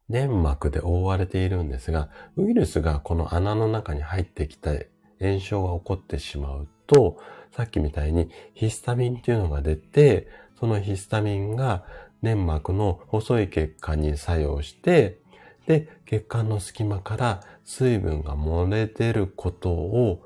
[0.10, 7.18] 粘膜で覆われているんですが、ウイルスがこの穴の中に入ってきて炎症が起こってしまうと、
[7.52, 10.28] さっきみたいにヒスタミンっていうのが出て、
[10.60, 11.86] そのヒスタミンが
[12.22, 15.20] 粘膜の細い血管に作用して、
[15.68, 20.22] で、血管の隙間から水分が漏れ出ることを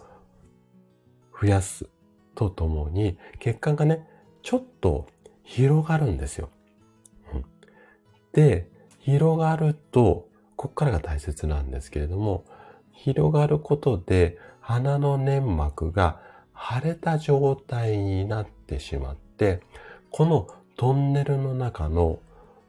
[1.39, 1.87] 増やす
[2.35, 4.07] とともに、血管がね、
[4.41, 5.07] ちょっと
[5.43, 6.49] 広がるんですよ。
[7.33, 7.45] うん、
[8.33, 12.45] で、広がると、こっからが大切なんですけれども、
[12.91, 16.19] 広がることで鼻の粘膜が
[16.57, 19.61] 腫れた状態になってしまって、
[20.09, 22.19] このトンネルの中の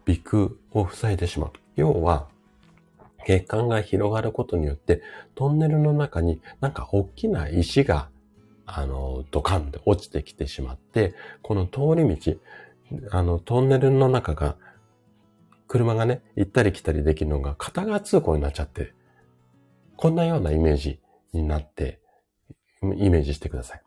[0.06, 1.52] 鼻腔を塞いでしまう。
[1.74, 2.28] 要は、
[3.26, 5.02] 血管が広がることによって、
[5.34, 8.08] トンネルの中になんか大きな石が、
[8.64, 12.36] あの、ドカンって落ちてきてしまって、この通り道、
[13.10, 14.56] あの、トンネルの中が、
[15.66, 18.94] 車がね、行ったり来たりできるのが片側通行になっちゃって、
[19.96, 21.00] こんなようなイメージ
[21.32, 22.00] になって、
[22.82, 23.82] イメージしてください。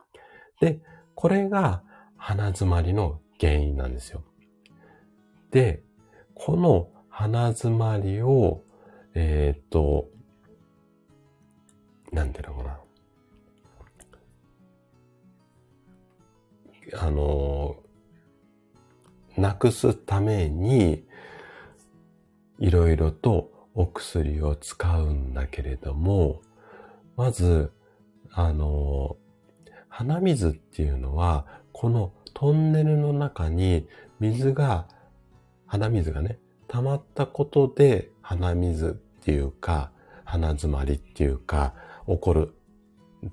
[0.60, 0.80] で、
[1.16, 1.84] これが
[2.18, 4.24] 鼻詰まりの原因なんですよ。
[5.52, 5.84] で、
[6.36, 8.64] この鼻詰まりを、
[9.14, 10.10] えー、っと、
[12.12, 12.80] なんていうのかな。
[16.98, 17.78] あの、
[19.38, 21.06] なくすために、
[22.58, 26.42] いろいろとお薬を使うんだけれども、
[27.16, 27.72] まず、
[28.32, 29.18] あの、
[29.88, 33.86] 鼻水っていうのは、このトンネルの中に
[34.22, 34.86] 水が、
[35.68, 39.92] 鼻水がね、溜まったことで鼻水っていうか、
[40.24, 41.74] 鼻詰まりっていうか、
[42.08, 42.54] 起こる
[43.28, 43.30] っ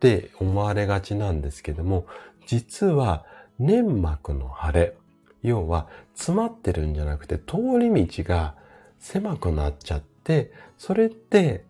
[0.00, 2.06] て思われがちなんですけども、
[2.46, 3.26] 実は
[3.58, 4.96] 粘膜の腫れ、
[5.42, 8.54] 要は詰まってるんじゃなくて通り道が
[8.98, 11.66] 狭くなっちゃって、それで、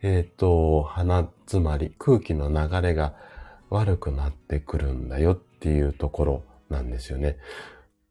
[0.00, 3.12] えっ、ー、と、鼻詰まり、空気の流れが
[3.68, 7.36] 悪くなってくるんだよっていうところなんですよね。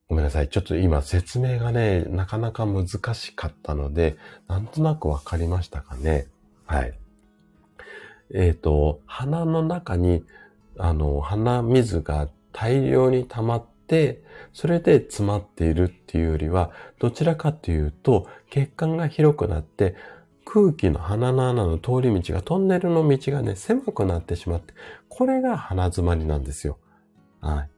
[0.08, 0.50] ごめんなさい。
[0.50, 6.28] ちょっと今説明がね、なかなか難しかったので、なんとなくわかりましたかね。
[6.66, 6.94] はい。
[8.34, 10.24] えっ、ー、と、鼻の中に、
[10.78, 19.96] あの、鼻水が大量に溜まって、それで詰まっているっていうよりは、どちらかというと、血管が広くなって、
[20.44, 24.74] 空気の鼻の穴の通り道が、トンネルの道がね、狭くなってしまって、
[25.08, 26.78] これが鼻詰まりなんですよ。
[27.42, 27.70] はい。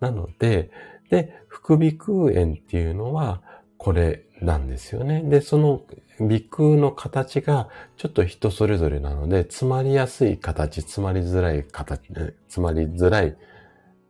[0.00, 0.70] なので、
[1.10, 3.42] で、副鼻腔炎っていうのは、
[3.78, 5.22] これなんですよね。
[5.22, 5.82] で、その
[6.18, 13.36] 鼻腔の形がちょっと人それぞれなので、詰まりやすい形、詰まりづらい形、詰まりづらい、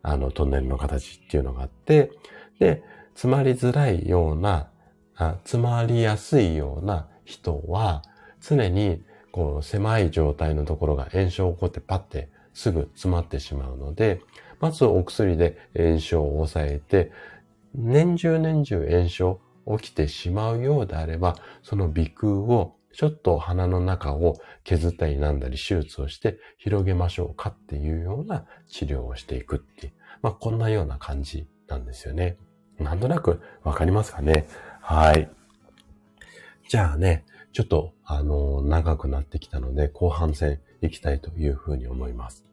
[0.01, 2.11] あの、トンネルの形っていうのがあって、
[2.59, 2.83] で、
[3.13, 4.69] 詰まりづらいような、
[5.15, 8.03] あ詰まりやすいような人は、
[8.39, 14.21] 常にこう狭い状態のところが炎症を起こってパッてすぐ詰まってしまうので、
[14.59, 17.11] まずお薬で炎症を抑えて、
[17.75, 19.39] 年中年中炎症
[19.79, 32.37] 起きてしまうようであれば、その鼻腔をちょっと鼻の中を削ったりなんだり手術をして広げましょうかっていうような治療をしていくっていう、まあこんなような感じなんですよね。
[32.79, 34.47] なんとなくわかりますかね
[34.81, 35.29] はい。
[36.69, 42.45] じゃあね、ちょっと、あの、長くなってきたので、後半戦行きたいというふうに思います。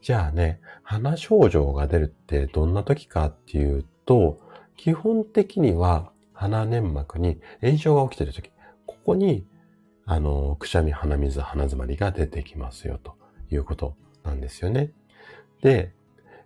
[0.00, 4.38] じゃあね、鼻症状が出るってどんな時かっていうと、
[4.76, 8.50] 基本的には鼻粘膜に炎症が起きてる時、
[8.86, 9.44] ここに、
[10.06, 13.16] あの、くしゃみ、鼻水、鼻詰まりが出てきますよと
[13.50, 14.92] いうことなんですよね。
[15.62, 15.92] で、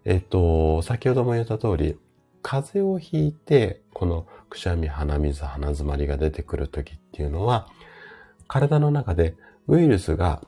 [0.04, 1.96] えっと、先ほども言った通り、
[2.42, 7.68] 風邪をひいて、このくしゃみ、鼻水、鼻詰まりが出てくるときっていうのは、
[8.48, 9.36] 体の中で
[9.68, 10.42] ウイルスが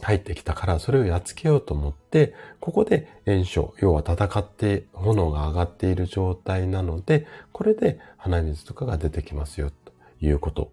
[0.00, 10.72] 入ってきたから、それをやっつけようと思って、ここで炎症、要は戦って炎が上がっている状態なので、これで鼻水とかが出てきますよ、ということ。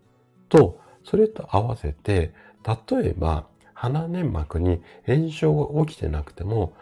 [0.50, 2.34] と、それと合わせて、
[2.92, 6.74] 例えば、鼻粘膜に炎症が起きてなくても、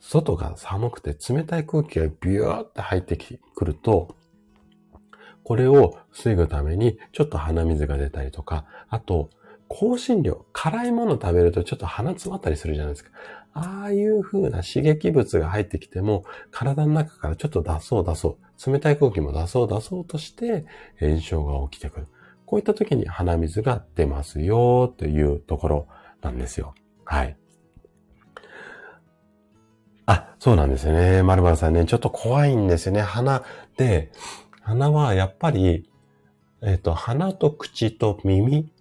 [0.00, 4.16] 外が寒くて冷たい空気がビューって入ってくると、
[5.44, 9.30] これを防ぐためにちょっと鼻水が出たりとか、あと、
[9.70, 13.10] 香辛料、辛いもの食べるとちょっと鼻詰まったりするじゃないですか。
[13.54, 20.66] ああいう風な刺激物が入ってきても、体の中からちょっと出そう出そう、冷たい空気も出そう出そうとして
[20.98, 22.06] 炎症が起きてくる。
[22.46, 25.86] こういった時に鼻水が出ますよというところ
[26.20, 26.74] なんですよ。
[27.04, 27.36] はい。
[30.06, 31.22] あ、そうなんですよね。
[31.22, 33.02] まるまるさんね、ちょっと怖いんですよね。
[33.02, 33.44] 鼻
[33.76, 34.10] で、
[34.62, 35.88] 鼻はやっぱり、
[36.60, 38.72] えっ、と、鼻と口と耳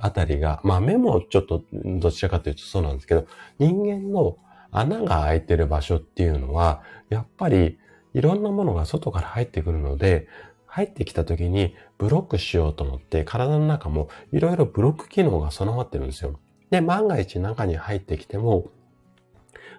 [0.00, 3.26] あたりが、まあ目もちょっとどちらかというとそうなんですけど、
[3.58, 4.36] 人間の、
[4.72, 7.78] 穴が開いてる場所っていうのは、やっぱり
[8.12, 10.28] いろんなものが外から入ってくるので、
[10.66, 16.38] 入ってきた時にブロックしようと思って体の中もいろいろブロック機能が備わってるんですよ。
[16.70, 18.66] で、万が一中に入ってきても、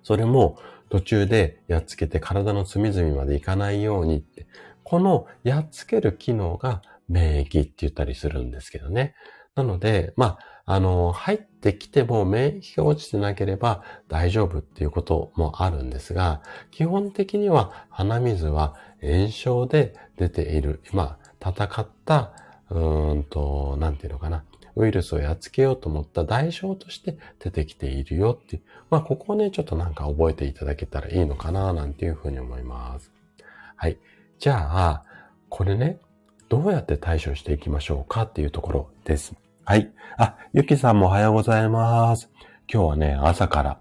[0.02, 0.58] それも
[0.90, 4.48] 途中でやっつけて体の隅々までいかないようにって、
[4.84, 9.14] このやっつける機能が免疫って言ったりするんですけどね。
[9.58, 22.34] なので、まあ、あの、入ってきても免疫が落ちてなければ大丈夫っていうこともあるんですが、基本的には鼻水は炎症で出ている、まあ、戦った、
[22.70, 24.44] うーんと、なんていうのかな。
[24.76, 28.62] ウイルスをやっつけようと思った代償として出てきているよっていう。
[28.92, 33.12] まあ、ここをね、ちょっとなんか覚えていただけたらいいのかな、なんていうふうに思います。
[33.76, 33.98] はい。
[34.38, 35.04] じゃあ、
[35.50, 35.98] これね、
[36.50, 39.47] どうやって対処していきましょうかっていうところです。
[39.70, 39.92] はい。
[40.16, 42.30] あ、ゆきさんもおはようございます。
[42.72, 43.80] 今日はね、朝から、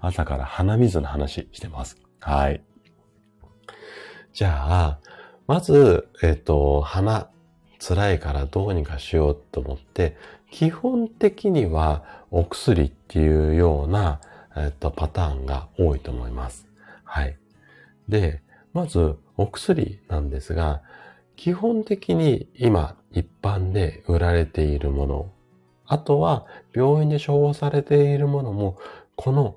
[0.00, 1.96] 朝から鼻水の話してます。
[2.20, 2.62] はい。
[4.32, 4.98] じゃあ、
[5.48, 7.28] まず、えっ、と、鼻、
[7.80, 10.16] 辛いからどうにかしようと思って、
[10.52, 14.20] 基本的にはお薬っていうような、
[14.56, 16.68] えっ、と、パターンが多いと思います。
[17.02, 17.36] はい。
[18.08, 20.82] で、まず、お薬なんですが、
[21.36, 25.32] 基本的に今一般で売られているもの、
[25.86, 28.78] あとは病院で処方されているものも、
[29.14, 29.56] この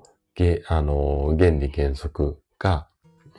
[0.68, 2.88] あの原理原則が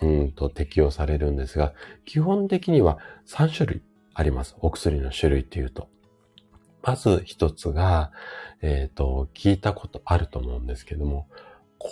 [0.01, 1.73] うんと適用されるんですが、
[2.05, 3.81] 基本的には3種類
[4.13, 4.55] あります。
[4.59, 5.89] お薬の種類っていうと。
[6.83, 8.11] まず一つが、
[8.61, 11.27] えっ、ー、と、聞いたことあると思うんですけども、
[11.77, 11.89] 抗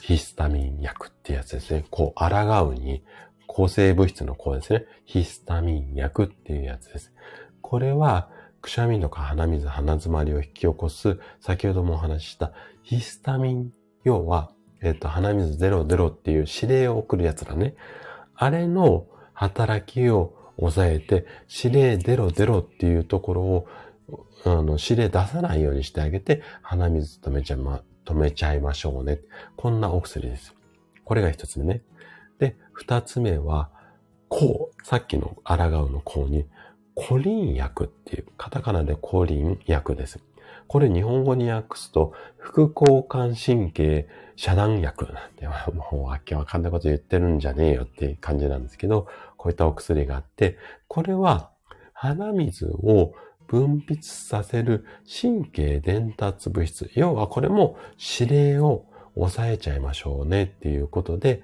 [0.00, 1.84] ヒスタミン薬ってやつですね。
[1.90, 3.02] こう、抗うに
[3.58, 4.84] 抗生物質の抗ですね。
[5.04, 7.12] ヒスタミン薬っていうやつです。
[7.60, 8.30] これは、
[8.62, 12.52] くしゃみとか鼻水、鼻詰まりを引き起こす、先ほどもお話しした
[12.84, 13.72] ヒスタミン、
[14.04, 17.74] 要は、えっ、と、鼻水ゼロゼロっていう指令を送るやつだね。
[18.36, 23.66] あれの働きを抑えて、指令ゼロゼロっていうところを、
[24.44, 29.18] あの、指令出さないようにしてあげて、鼻水止めちゃま、止めちゃいましょうね。
[29.56, 30.54] こんなお薬です。
[31.04, 31.82] これが一つ目ね。
[32.38, 33.70] で、二つ目は、
[34.28, 36.46] 抗、さっきの抗うの抗に、
[36.94, 40.20] コリン薬っていう、カタカナでコリン薬です。
[40.66, 51.50] これ日本語に訳すと、副交感神経遮断薬なんて、もうわけわかんないこと言ってるんじゃねえよっていう感じなんですけど、こういったお薬があって、これは
[51.92, 53.14] 鼻水を
[53.46, 54.84] 分泌させる
[55.20, 56.90] 神経伝達物質。
[56.94, 57.78] 要はこれも
[58.20, 58.84] 指令を
[59.14, 61.42] 抑えちゃいましょうねっていうことで、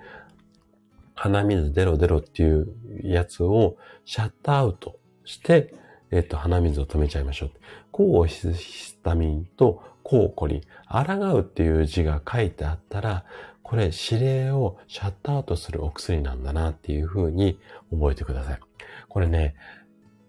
[1.15, 2.69] 鼻水ゼロゼロっていう
[3.03, 5.75] やつをシャットアウトして、
[6.11, 7.51] えっと、鼻水を止めちゃいましょう。
[7.91, 13.25] 抗ヒスタミンと抗コリン、抗うっていう字が書いてあったら、
[13.63, 17.59] これ指令をシャットアウトするお薬なんだなっていうふうに
[17.91, 18.61] 覚えてください。
[19.09, 19.55] これね、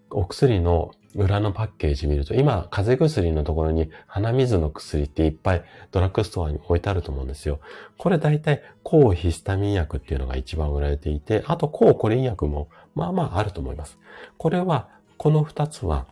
[0.10, 7.60] お薬の裏のパッケージ見ると、今、風邪薬のところに鼻水の薬っていっぱいドラッグストアに置いてあると思うんですよ。
[7.98, 13.98] これ大体抗ヒスタミン薬っていうのが一番売られていて、あと抗コリン薬もまあまああると思います。
[14.38, 16.06] これは、この二つは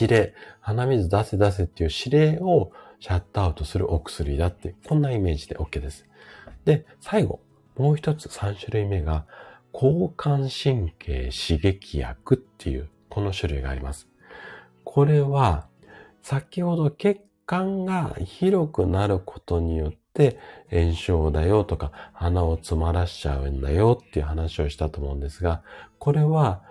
[0.00, 6.06] 指令、鼻水出せ出せっていう指令をシャットアウトするお薬だって、こんなイメージで OK です。
[6.64, 7.40] で、最後、
[7.76, 9.26] もう一つ3種類目が、
[9.72, 14.08] 交感神経刺激薬っていうこの種類があります。
[14.84, 15.66] これは、
[16.22, 20.38] 先ほど血管が広くなることによって
[20.70, 25.62] 炎症だよとか鼻を詰まらしちゃうんだよっていう話をしたと思うんですが、
[25.98, 26.62] これは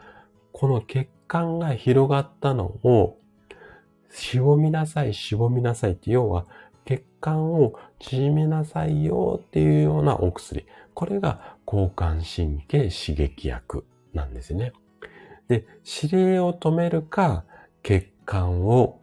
[0.54, 3.18] この血管が広がったのを
[4.10, 6.46] しぼみなさい、しぼみなさいって要は
[6.86, 10.66] 血管を縮めなさいよっていうようなお薬。
[10.94, 14.74] これが交感神経刺激薬なんですね。
[15.50, 15.66] で、
[16.02, 17.44] 指令を止めるか、
[17.84, 19.02] 血管を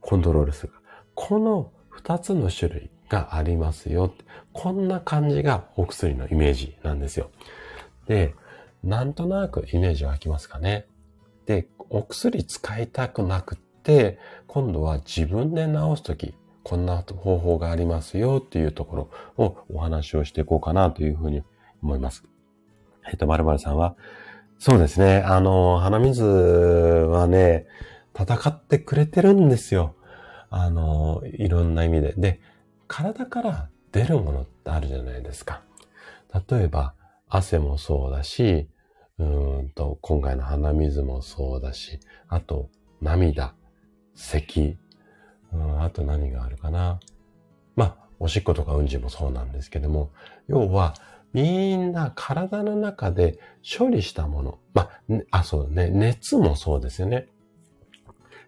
[0.00, 0.80] コントロールするか。
[1.14, 4.14] この二つの種類がありますよ。
[4.52, 7.30] こんな感じがお薬のイメージなんですよ。
[8.06, 8.34] で、
[8.84, 10.86] なんとなくイメージ湧きますかね。
[11.46, 21.42] で、お薬使いたくなくって、今度は自分で治すとき、こんな方法がありますよっていうところをお話をしていこうかなというふうに
[21.82, 22.24] 思います。
[23.10, 23.96] えっと、まるさんは、
[24.64, 25.24] そうですね。
[25.26, 27.66] あの、鼻水はね、
[28.16, 29.96] 戦ってくれてるんですよ。
[30.50, 32.14] あの、いろんな意味で。
[32.16, 32.40] で、
[32.86, 35.62] 体から出るものってあるじゃないですか。
[36.48, 36.94] 例えば、
[37.28, 38.68] 汗もそうだし、
[39.18, 41.98] うんと、今回の鼻水もそうだし、
[42.28, 43.54] あと、涙、
[44.14, 44.78] 咳、
[45.52, 47.00] うん、あと何があるかな。
[47.74, 50.12] まあ、おしっことかうんちもそうなんですけども、
[50.46, 50.94] 要は、
[51.32, 53.38] みんな体の中で
[53.78, 54.58] 処理したもの。
[54.74, 57.28] まあ、あ、そうね、熱もそうですよね。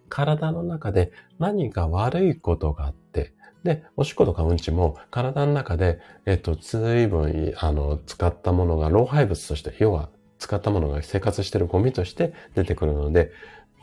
[0.09, 3.33] 体の中で何か悪いことがあって、
[3.63, 13.31] で、おしっことかうんちも体の中で、えっと、随分、あの、使ったものが老廃物として、要は使ったものが生活してるゴミとして出てくるので、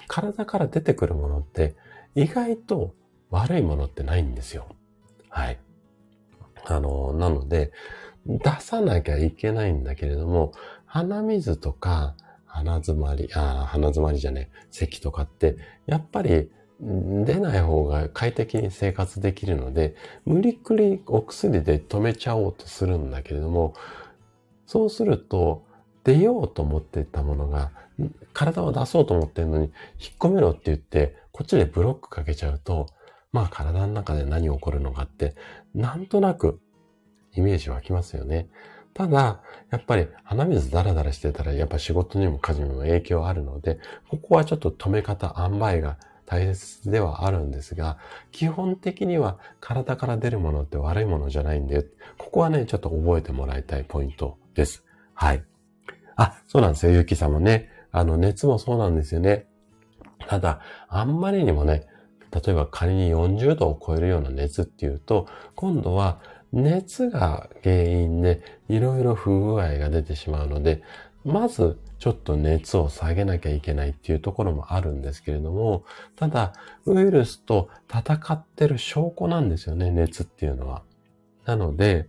[0.06, 1.74] 体から出てくるものって
[2.14, 2.94] 意外と
[3.30, 4.68] 悪いものってないんですよ。
[5.28, 5.58] はい。
[6.64, 7.72] あの、なので、
[8.26, 10.52] 出さなきゃいけないんだけれども、
[10.86, 12.14] 鼻水とか、
[12.46, 15.56] 鼻詰まり、あ鼻詰まりじゃねえ、咳とかって、
[15.86, 16.50] やっぱり
[16.80, 19.94] 出ない方が快適に生活できるので、
[20.24, 23.74] 無理くりお薬で止めちゃおうとするんだけれども、
[24.66, 25.64] そうすると、
[26.04, 27.70] 出ようと思ってたものが、
[28.32, 29.72] 体を出そうと思ってるのに、引っ
[30.18, 32.88] 込めろって言って、こっちでブロックかけちゃうと、
[33.30, 35.34] まあ体の中で何起こるのかって、
[35.74, 36.60] なんとなく
[37.34, 38.48] イメージ湧きますよね。
[38.94, 43.78] ただ、やっぱり鼻水ダラダラしてたら、やっぱ仕事にも家事にも影響あるので、
[44.08, 47.98] ここはちょっと止め方、塩梅が大切ではあるんですが、
[48.30, 51.86] 基本的には体から出るものって悪いものじゃないんで、
[52.18, 54.84] ここはね、ちょっと覚えてもらいたいポイントです。
[55.14, 55.42] はい。
[56.16, 56.92] あ、そうなんですよ。
[56.92, 57.70] ゆきさんもね。
[57.90, 59.46] あの、熱もそうなんですよね。
[60.28, 61.86] ただ、あんまりにもね、
[62.32, 66.20] 例えば仮に40度を超えるような熱っていうと、今度は
[66.52, 70.82] 熱が原因でいろいろ不具合が出てしまうので、
[71.24, 75.84] まずちょっと熱を下げなきゃいけないっていうところもあるんですけれども、
[76.16, 76.52] ただ、
[76.84, 80.82] ウイルスと戦ってる証拠なんですよね、熱っていうのは。
[81.44, 82.08] なので、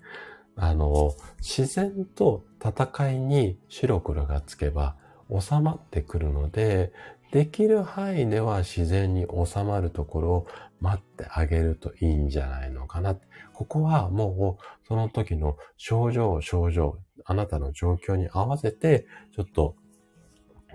[0.55, 4.95] あの、自然と戦いに白黒がつけば
[5.29, 6.91] 収まってくるので、
[7.31, 10.47] できる範囲では自然に収まるところを
[10.79, 13.17] 待ってあげるといいんじゃないのかな。
[13.53, 19.75] ここはもうその時の症状、症状、あなたの状況に合わせて、ちょっと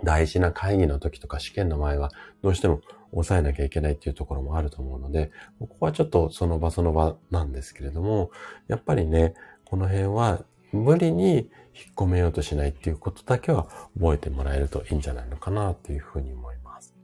[0.02, 2.10] 大事な会議の時とか試験の前は
[2.42, 2.80] どうしても
[3.10, 8.30] 抑えなきゃいけないっていうところもあると思うので、ここはちょっとその場その場なんですけれども、
[8.66, 9.34] やっぱりね、
[9.64, 10.42] この辺は
[10.72, 16.94] 無理に引っ込めようとしないっていうことだけは覚えてもらえるといいんじゃないのかなっていうふうに思います。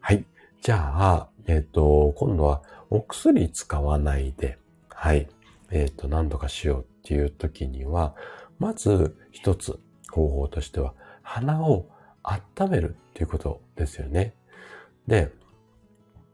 [0.00, 0.24] はい。
[0.62, 5.28] じゃあ、えっ、ー、と、今度はお薬使わないで、はい。
[5.70, 8.14] えっ、ー、と、何とかしようっていう時には、
[8.58, 9.78] まず一つ
[10.10, 11.88] 方法としては、鼻を
[12.22, 14.34] 温めるっていうことですよね。
[15.06, 15.32] で、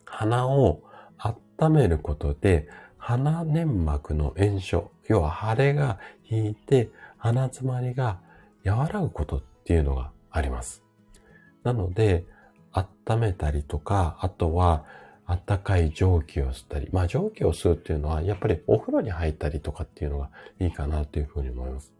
[0.05, 0.83] 鼻を
[1.19, 2.69] 温めることで、
[3.05, 5.99] 鼻粘膜の炎症、要は腫れが
[6.31, 6.89] 引いて
[7.19, 8.21] 鼻詰まりが
[8.65, 10.85] 和らぐことっていうのがあります。
[11.65, 12.25] なので、
[12.71, 14.85] 温めたりとか、あとは、
[15.27, 16.91] 温かい蒸気を吸ったり。
[16.93, 20.31] まあ蒸気を吸うっていうのは、やっぱりお風呂に入ったりとかっていうのが
[20.61, 21.93] いいかなというふうに思います。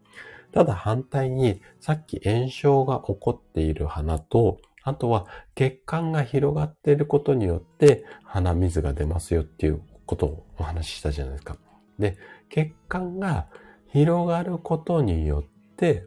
[0.53, 11.57] ただ反対に、さっき炎症が起こっている鼻と、あとは血管が広がっていることによって鼻水が出ますよっていうことをお話ししたじゃないですか。
[11.99, 12.17] で、
[12.49, 13.47] 血管が
[13.87, 16.05] 広がることによって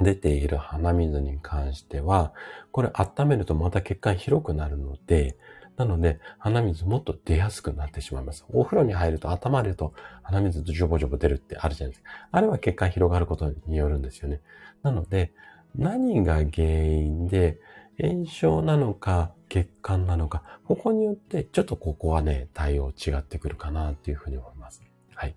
[0.00, 2.32] 出ている鼻水に関しては、
[2.72, 5.36] これ温めるとまた血管広くなるので、
[5.76, 8.44] なので、鼻水もっと出やすくなってしまいます。
[8.52, 12.10] お風呂に入ると頭まると鼻水ジョボジョボ出るってあるじゃないですか。
[12.30, 14.40] あれは血管広がることによるんですよね。
[14.82, 15.32] なので、
[15.74, 17.58] 何が原因で
[18.00, 24.82] 炎症なのか血管なのか、ここによってちょっとここはね、対応違ってくるかなっていうふうに思います。
[25.14, 25.34] はい。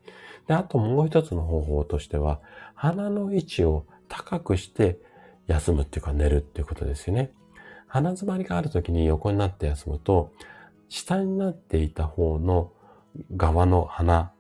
[0.48, 2.40] で、あともう一つの方法としては、
[2.76, 4.98] 鼻の位置を高くして
[5.48, 7.32] 休むっていうか寝るっていうことですよね。
[7.88, 10.32] 鼻詰まりがある時に横になって休むと、
[10.90, 12.72] 下になっていた方の
[13.36, 14.32] 側の鼻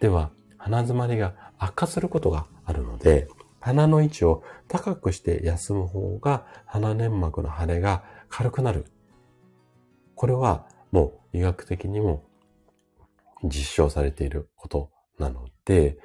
[0.00, 3.28] では鼻詰まりが悪化することがあるので、
[3.64, 8.84] 鼻の位置を高くして休む方が鼻粘膜の腫れが軽くなる
[10.14, 12.24] これはもう医学的にも
[13.42, 15.98] 実証されていることなので、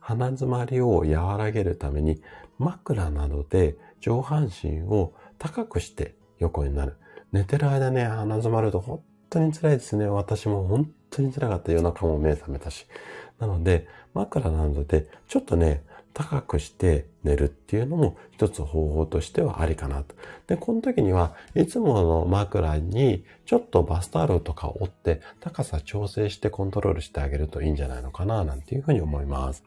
[0.00, 2.22] 鼻詰まりを和らげるために
[2.58, 6.96] 枕などで上半身を高くして横になる。
[7.32, 10.06] 寝てる間ね、鼻詰まると本当に辛いですね。
[10.06, 12.86] 私も本当に辛かった夜中も目覚めたし。
[13.38, 15.84] なので、枕などでちょっとね、
[16.14, 20.14] 高くして寝るっていうのも一つ方法としてはありかなと。
[20.46, 29.64] で、この時にはいつもの枕にちょっとバスタオルとかを折って高さ調整してコントロールしてあげるといいんじゃないのかななんていうふうに思います。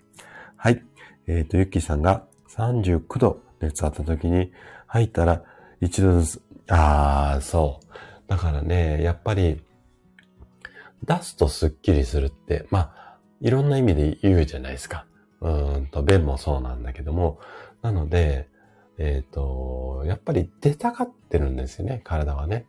[0.56, 0.84] はい。
[1.28, 4.52] えっ、ー、と、ゆっきーさんが39度熱あった時に
[4.88, 5.43] 入ったら
[5.82, 7.86] 一度ずつ、ああ、そう。
[8.28, 9.62] だからね、やっぱり
[11.04, 15.06] 出すとスッキリするって、まあ、いろんな意味で言うじゃないですか。
[15.46, 17.39] うんと、便もそうなんだけども、
[17.84, 18.50] なので、
[18.98, 22.66] えっ、ー、と、やっぱり出たがってるんですよね、体はね。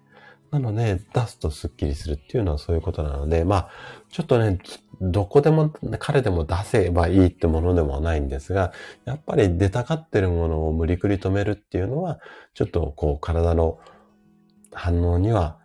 [0.50, 3.70] なので、出すとスッキリするっていうのはそういうことなので、まあ、
[4.10, 4.58] ちょっとね、
[5.00, 8.72] どこでも、彼でも出せばいいってものでもないんですが、
[9.06, 12.20] やっぱり出たがってるものを無理くり止めるっていうのは、
[12.52, 13.78] ちょっとこう体の
[14.72, 15.58] 反応には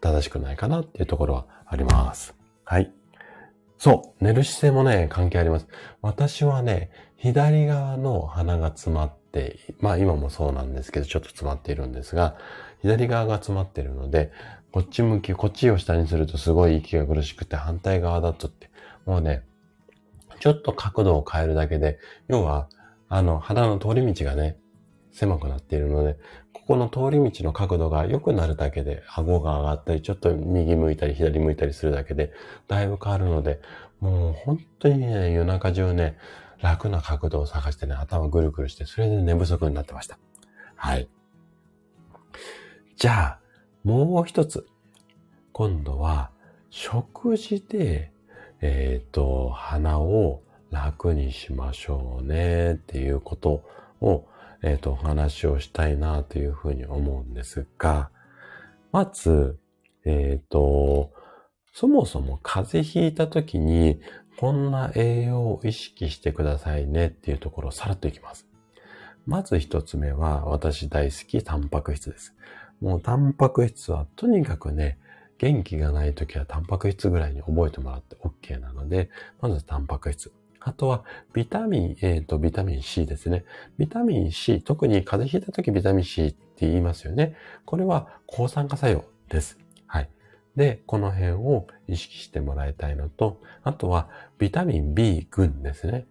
[0.00, 2.34] 正しくないかなっていうところはあります。
[2.64, 2.92] はい。
[3.84, 5.68] そう、寝る姿勢もね、関係あります。
[6.00, 12.38] 私はね、左側の鼻が詰まって、まあ今もそうなんですけど、ちょっと詰まっているんですが、
[12.80, 14.32] 左側が詰まっているので、
[14.72, 18.70] こっち向き、こっちを下にするとすごい息が苦しくて反対側だとって、
[19.04, 19.42] もうね、
[20.40, 22.70] ちょっと角度を変えるだけで、要は、
[23.10, 24.56] あの、鼻の通り道がね、
[25.12, 26.16] 狭くなっているので、
[26.66, 32.32] ここの通り道の角度が良くなるだけで、顎が上がったり、ちょっと右向いたり左向いたりするだけで、
[32.68, 33.60] だいぶ変わるので、
[34.00, 36.16] もう本当にね、夜中中ね、
[36.62, 40.18] 楽な角度を探してね、頭ぐるぐるして、それで寝不足になってました。
[40.74, 41.08] はい。
[42.96, 43.38] じゃあ、
[43.82, 44.66] もう一つ。
[45.52, 46.30] 今度は、
[46.70, 48.10] 食事で、
[48.62, 50.40] えっ、ー、と、鼻を
[50.70, 53.62] 楽にしましょうねっていうこと
[54.00, 54.24] を、
[54.64, 58.10] えっ、ー、と、お話をしたいなというふうに思うんですが、
[58.92, 59.58] まず、
[60.06, 61.12] えっ、ー、と、
[61.74, 64.00] そもそも風邪ひいた時に、
[64.38, 68.48] こんな栄養を意識してくださいねっていうところをさらっといきます。
[69.26, 72.34] まず一つ目は、私大好き、タンパク質です。
[72.80, 74.98] もうタンパク質はとにかくね、
[75.36, 79.10] 元気がない時はタンパク質ぐらいに覚えてもらって OK なので、
[79.42, 80.32] まずタンパク質。
[80.66, 81.04] あとは、
[81.34, 83.44] ビタミン A とビタミン C ですね。
[83.76, 87.36] ビタミン C、特に風邪ひいた時ビタミン C って言いますよね。
[87.66, 89.58] これは抗酸化作用です。
[89.86, 90.08] はい。
[90.56, 94.08] で、この辺を意識してもらいたいのと、あとは、
[94.38, 96.06] ビタミン B 群ですね。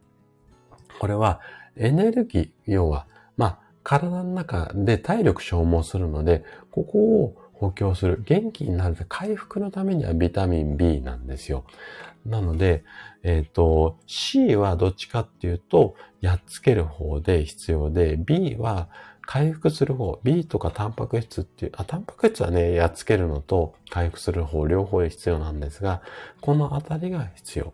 [0.99, 1.41] これは、
[1.76, 8.22] エネルギー、要は、まあ、体の中で体力消耗するので、ここを補強する。
[8.26, 11.64] 元気になる回復のためにはビタミン B なんですよ。
[12.26, 12.84] なので、
[13.24, 18.89] えっ、ー、と、C はどっちかっていうと、やっつける方で必要で、B は
[19.21, 26.01] 回復する方、B とかタンパク質っていう、あ、タンパク質はね、やっつけるのと回復する方、両方必要なんですが、
[26.41, 27.74] このあたりが必要。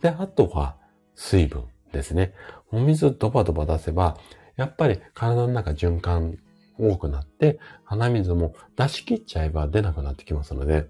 [0.00, 0.76] で、あとは
[1.14, 2.34] 水分ですね。
[2.70, 4.18] お水ドバドバ出せば、
[4.56, 6.38] やっぱり体の中循環
[6.78, 10.88] 多くなって、鼻水も出し切っちゃえば出なくなってきますので、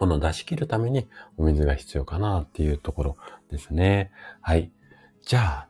[0.00, 3.16] この出し切るためにお水が必要かなっていうところ
[3.50, 4.10] ですね。
[4.40, 4.72] はい。
[5.20, 5.68] じゃあ、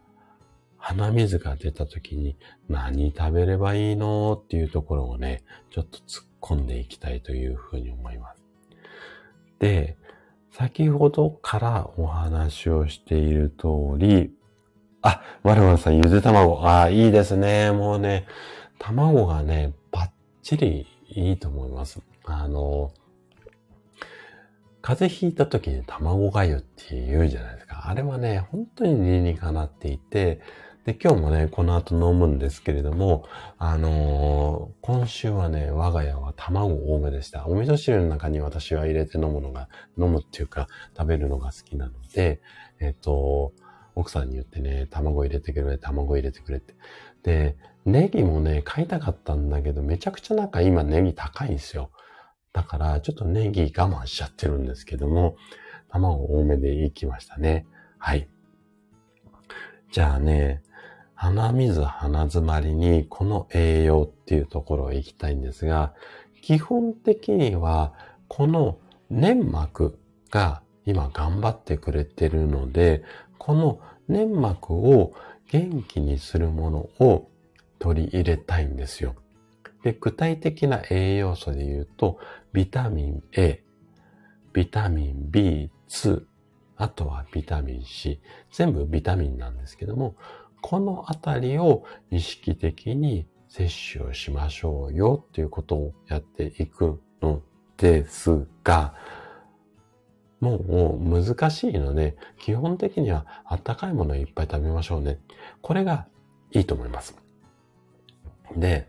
[0.78, 2.37] 鼻水が出た時に
[2.68, 8.41] 何食べればいいのっていうところをね、ちょっと突っ込んでいきたいというふうに思います。
[9.59, 9.97] で、
[10.53, 14.33] 先ほどからお話をしている通り、
[15.03, 16.64] あ、まるまるさん、ゆで卵。
[16.64, 17.72] ああ、いいですね。
[17.72, 18.28] もうね、
[18.78, 20.11] 卵がね、バッ
[20.41, 22.01] チリいいと思います。
[22.26, 22.93] あの、
[24.83, 27.89] 風邪ひいた時に卵がゆって言うじゃないですか。
[27.89, 30.41] あれはね、本当に理にかなっていて、
[30.87, 33.26] で、今日もね、この後飲むんですけれども、
[33.59, 37.47] あのー、今週はね、我が家は卵多めでした。
[37.47, 39.68] お味噌汁の中に私は入れて飲むのが、
[39.99, 42.41] 飲むっていうか、食べるのが好きなので、
[42.81, 43.53] えっ、と、
[43.95, 46.74] 奥さんに言ってね、卵入れてくれ、卵入れてくれって。
[47.22, 51.91] で、ネギもね、買いたかったんだけど、めちゃくちゃなんか今ネギ高いんですよ。
[52.53, 55.37] だから、ちょっとネギ我慢しちゃってるんですけども、
[55.89, 57.67] 卵多めでいきましたね。
[57.99, 58.29] はい。
[59.93, 60.63] じゃあね、
[61.15, 65.93] 鼻水、鼻詰まりにこの栄養っていうところを行きたいんですが、
[66.41, 67.93] 基本的には
[68.29, 68.79] この
[69.11, 69.99] 粘膜
[70.31, 73.03] が今頑張ってくれてるので、
[73.39, 75.13] この粘膜を
[75.51, 77.29] 元気にするものを
[77.79, 79.15] 取り入れたいんですよ。
[79.83, 82.18] で具体的な栄養素で言うと、
[82.53, 83.64] ビタミン A、
[84.53, 86.24] ビタミン B2、
[86.76, 88.20] あとはビタミン C。
[88.53, 90.16] 全部ビタミンなんですけども、
[90.61, 97.43] このあたりを意識的に摂取をしましょうよっていうことをやっていくの
[97.76, 98.95] ですが、
[100.41, 105.18] もう難しいので、基本的にはあったかいものをいっぱい食べましょうね。
[105.61, 106.07] これが
[106.51, 107.14] いいと思います。
[108.57, 108.89] で、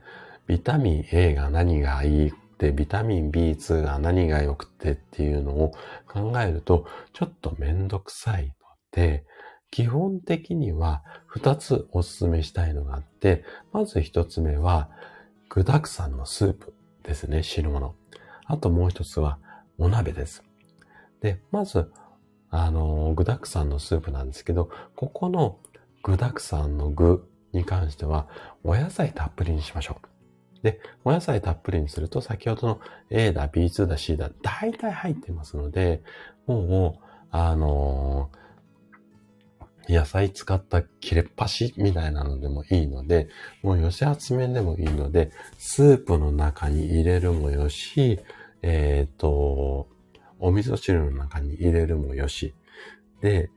[0.51, 5.71] ビタミン A が何がいいって、ビタミン B2 が何が良くてっていうのを
[6.09, 8.51] 考えると、ちょっとめんどくさいの
[8.91, 9.23] で、
[9.69, 14.89] 基本的には2つお勧めしたいのがあって、まず1つ目は
[15.47, 16.73] 具沢山のスープ
[17.03, 17.95] ですね、汁物。
[18.45, 19.39] あともう1つは
[19.77, 20.43] お鍋です。
[21.21, 21.89] で、まず、
[22.49, 25.59] あの、具沢山のスープなんですけど、ここの
[26.03, 28.27] 具沢山の具に関しては、
[28.65, 30.11] お野菜たっぷりにしましょう。
[30.64, 36.01] で、お野菜たっぷりにすると、先ほどの A だ、B2 だ、C だ、大体入ってますので、
[36.47, 38.41] もう、あのー、
[39.89, 43.30] 野菜使った切れっ端みたいなのでもいいので、
[43.64, 48.20] もう寄せ集めでもいいので、スープの中に入れるもよし、
[48.62, 49.88] えっ、ー、と、
[50.39, 52.53] お味噌汁の中に入れるもよし。
[53.22, 53.49] で、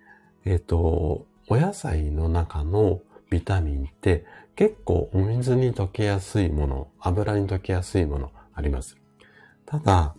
[0.45, 3.01] えっ、ー、と、お野菜の中の
[3.31, 4.25] ビタミンって
[4.57, 8.97] 結構お水に溶けやすいもの、油に溶けやすいものあります。
[9.67, 10.15] ただ、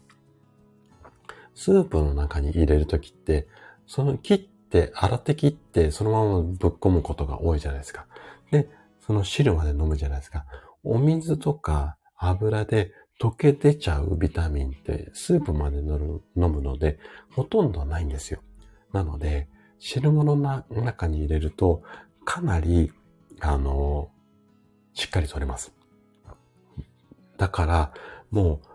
[1.53, 3.47] スープの中に入れるときって、
[3.87, 8.07] その切って、洗って切って、そのままぶっ込むことが多いじゃないですか。
[8.51, 8.69] で、
[8.99, 10.45] その汁まで飲むじゃないですか。
[10.83, 16.99] お水とか油で溶け出ちゃうビタミンってスープまで飲むので、
[17.31, 18.41] ほとんどないんですよ。
[18.91, 19.47] なので、
[19.79, 21.83] 汁物の中に入れると、
[22.25, 22.91] かなり、
[23.39, 24.09] あの、
[24.95, 25.71] しっかり取れます。
[27.37, 27.93] だから、
[28.31, 28.67] もう、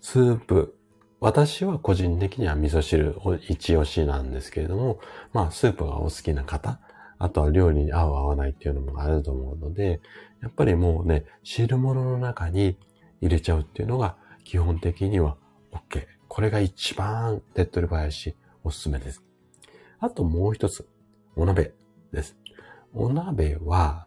[0.00, 0.76] スープ、
[1.20, 5.00] 私は個人的には味噌汁を一押しなんですけれども、
[5.32, 6.80] まあ、スープがお好きな方、
[7.18, 10.00] あとは料理に合う合わないっていうのもあると思うので、
[10.42, 12.76] やっぱりもうね、汁物の中に
[13.20, 15.36] 入れちゃうっていうのが基本的には
[15.72, 16.06] OK。
[16.28, 19.24] これが一番手っ取り早いし、おすすめです。
[19.98, 20.86] あともう一つ、
[21.34, 21.72] お鍋
[22.12, 22.36] です。
[22.94, 24.06] お鍋は、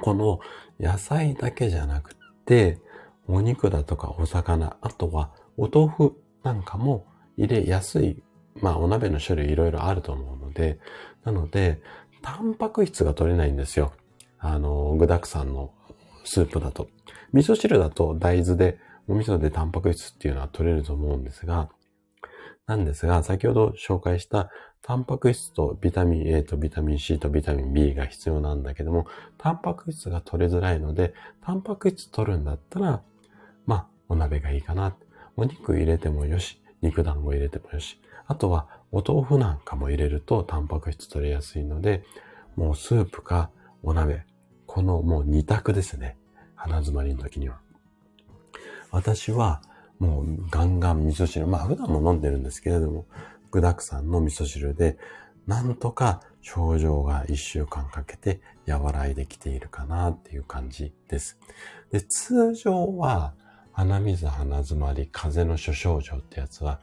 [0.00, 0.40] この
[0.80, 2.80] 野菜だけじゃなくて、
[3.26, 8.22] お肉だとかお魚、あとはお豆腐なんかも入れやすい。
[8.60, 10.78] まあお鍋の種類いろいろあると思うので、
[11.24, 11.80] なので、
[12.22, 13.92] タンパク質が取れないんですよ。
[14.38, 15.72] あの、具沢山の
[16.24, 16.88] スープだと。
[17.32, 21.70] 味噌汁だと大豆で、お味噌でタンパク質っていうのは取れると思うんですが、
[22.66, 24.50] なんですが、先ほど紹介した
[24.88, 31.12] タンパク質とビタミン A とビタミン C とビタミン B が必要なんだけども、タンパク質が取れづらいので、
[31.42, 33.02] タンパク質取るんだったら、
[33.66, 34.96] まあ、お鍋がいいかな。
[35.36, 38.00] お肉入れてもよし、肉団子入れてもよし。
[38.26, 42.02] あとは、お豆腐なんかも入れるとタンパク質取れやすいので、
[42.56, 43.50] もうスープか
[43.82, 44.24] お鍋、
[44.66, 46.16] このもう二択ですね。
[46.54, 47.60] 鼻詰まりの時には。
[48.90, 49.60] 私は、
[49.98, 53.04] もうガンガン味噌汁、まあ普段も飲んでるんですけれども、
[53.50, 54.98] 具沢山の味噌汁で、
[55.46, 61.38] なんとか症状が一週間かけて和らいできているかなっていう感じです。
[61.90, 63.34] で、通常は
[63.72, 66.80] 鼻水、鼻詰まり、風邪の諸症状ってやつは、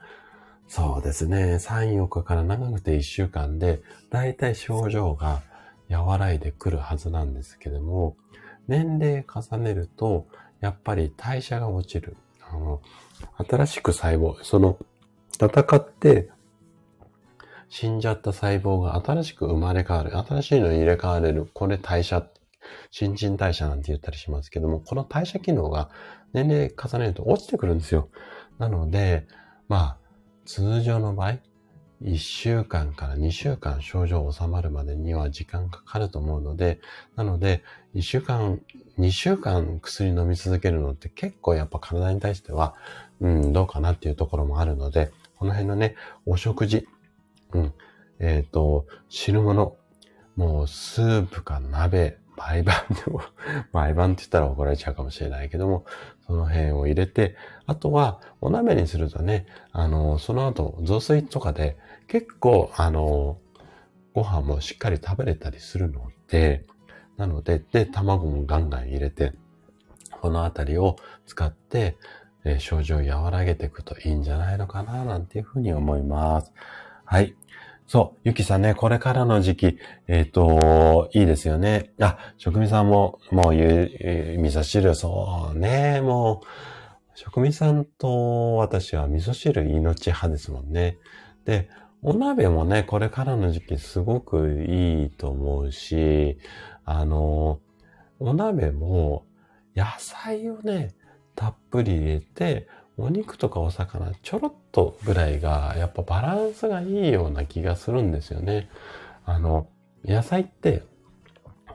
[0.68, 5.42] そうですね、3、4日から長くて1週間で、だいたい症状が
[5.90, 8.16] 和らいでくるはずなんですけども、
[8.68, 10.28] 年齢重ねると、
[10.62, 12.16] やっぱり代謝が落ちる。
[12.50, 12.82] あの、
[13.48, 14.78] 新しく細胞、その、
[15.34, 16.30] 戦って
[17.78, 20.18] 死んじゃった細胞が新しく生まれ変わる。
[20.18, 21.50] 新しいのに入れ替われる。
[21.54, 22.26] これ代謝、
[22.90, 25.90] 新陳代謝なんて言ったりしますけども、この代謝機能が
[26.32, 28.08] 年齢重ねると落ちてくるんですよ。
[28.60, 29.28] なので、
[29.68, 29.98] まあ、
[30.46, 31.40] 通常の場合、
[32.02, 36.80] 1週間から2週間症状収まるまでには時間かかると思うので、
[37.18, 37.62] なので、
[37.94, 38.62] 1週間、
[39.00, 42.74] 2週間薬飲み続けるのって結構やっぱ体に対しては、
[43.20, 45.96] うん、どうかなっていうところもあるので、この辺のね、
[46.26, 46.88] お食事、
[47.56, 47.74] うん、
[48.20, 49.78] えっ、ー、と、汁物、
[50.36, 52.76] もうスープか鍋、毎晩
[53.06, 53.22] でも、
[53.72, 55.86] 毎晩って言ったら怒られちゃうかもしれないけども、
[56.28, 61.78] その辺を入れて、あとは、お鍋にするとね、あの、その後、雑炊とかで、
[62.08, 63.38] 結構、あの、
[64.14, 66.66] ご飯もしっかり食べれたりするので、
[67.16, 69.34] なので、で、卵もガンガン入れて、
[70.22, 71.96] このあたりを使って、
[72.44, 76.52] えー、症状を和らげていくといいんじゃないのかな、なんていうふうに思います。
[77.06, 77.36] はい。
[77.88, 78.20] そう。
[78.24, 79.78] ゆきさんね、これからの時期、
[80.08, 81.94] えっ、ー、と、いいですよね。
[82.00, 86.48] あ、職人さんも、もう、ゆ、味噌汁、そうね、もう、
[87.14, 90.98] 職人さんと私は味噌汁命派ですもんね。
[91.46, 91.70] で、
[92.02, 96.40] お鍋もね、これからの時期すごくいいと思うし、
[96.86, 97.60] あの、
[98.20, 99.26] お鍋も
[99.76, 100.96] 野菜をね、
[101.36, 102.68] たっぷり入れて、
[102.98, 108.70] お肉とかお魚ちょろっとぐらいがやっぱバランスがいいような気がするんですよね。
[109.26, 109.68] あの、
[110.06, 110.84] 野菜って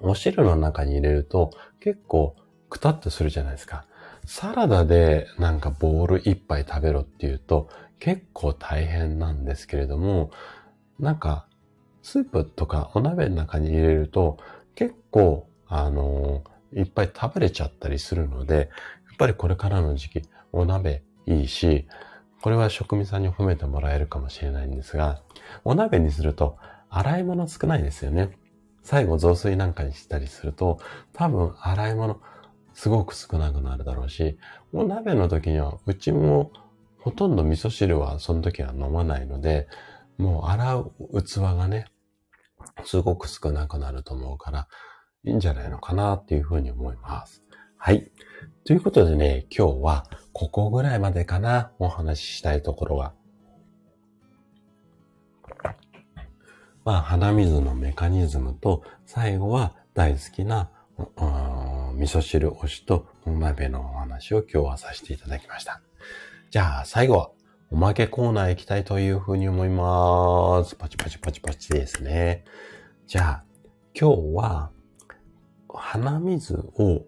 [0.01, 1.51] お汁の中に入れると
[1.81, 2.37] 結構
[2.69, 3.85] くたっとするじゃないですか。
[4.25, 7.69] サラダでなんかボール一杯食べろっていうと
[7.99, 10.31] 結構大変なんですけれども、
[10.99, 11.47] なんか
[12.03, 14.39] スープとかお鍋の中に入れると
[14.75, 16.45] 結構あの
[16.75, 21.87] いっぱい食べれちゃったりするので、やっぱりこれからの時期お鍋いいし、
[22.43, 25.23] これは職味さんに褒めてもらえるかもしれないんですが、
[25.65, 26.57] お鍋にすると
[26.89, 28.37] 洗い物少ないですよね。
[28.83, 30.79] 最後雑炊なんかにしたりすると、
[31.13, 32.21] 多分洗い物
[32.73, 34.39] すごく少なくなるだろうし、
[34.73, 36.51] お鍋の時にはうちも
[36.99, 39.69] ほとんど味噌汁はその時は飲まないので、
[40.19, 41.87] もう洗う器がね、
[42.85, 44.69] すごく少なくなると思うから、
[45.25, 47.43] いいんじゃないのかなっていうふうに思います。
[47.77, 48.11] はい。
[48.65, 53.13] ということでね、今日はここぐらいまでかな、お話ししたいところが。
[56.85, 60.71] まあ、鼻水のメカニズムと、最後は大好きな、
[61.97, 65.81] 味噌汁推しとお鍋のお話を今日はさせていただきました。
[66.51, 67.31] じゃあ、最後は、
[67.71, 70.75] おまけコーナー行きたいというふうに思います。
[70.75, 72.45] パチパチパチパチですね。
[73.07, 73.45] じゃあ、
[73.95, 74.71] 今日は、
[75.69, 77.05] 鼻水を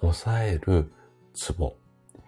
[0.00, 0.92] 抑える
[1.32, 1.74] ツボ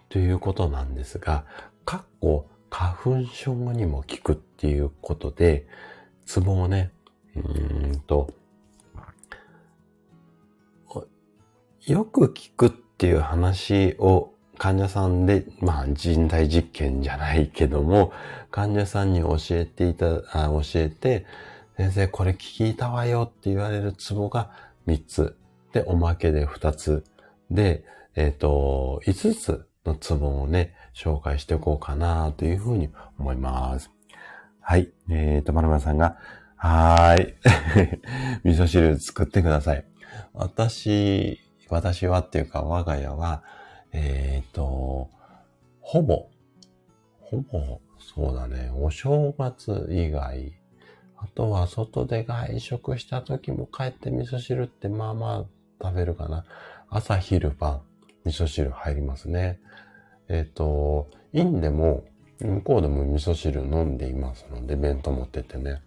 [0.09, 1.45] ということなんですが、
[1.85, 5.67] かっこ花粉症にも効くっていうことで、
[6.25, 6.91] ツボをね、
[7.35, 8.33] うーんと、
[11.85, 18.11] よく聞くっていう話を患者さんで、まあ人体実験じゃないけども、
[18.51, 21.25] 患者さんに教えていた、あ教えて、
[21.77, 24.51] 先生これ聞いたわよって言われるツボが
[24.87, 25.37] 3つ。
[25.71, 27.03] で、おまけで2つ。
[27.51, 27.85] で、
[28.15, 33.89] えっ、ー、と、5つのツボをね、紹介していこうかなというふうに思います。
[34.59, 34.91] はい。
[35.09, 36.17] えっ、ー、と、まるまるさんが、
[36.55, 37.33] はーい。
[38.43, 39.85] 味噌汁作ってください。
[40.33, 43.43] 私、私はっていうか我が家は、
[43.91, 45.09] えっ、ー、と、
[45.81, 46.29] ほぼ、
[47.19, 50.53] ほぼ、そうだね、お正月以外、
[51.17, 55.45] あとは外で外食した時も帰って味噌汁ってまあまあ
[55.81, 56.45] 食べるかな。
[56.89, 57.81] 朝昼晩、
[58.25, 59.59] 味噌汁入りますね。
[60.29, 62.03] えっ、ー、と、インでも、
[62.39, 65.81] 向こうでも味噌汁飲んでいますので、弁当持ってってね。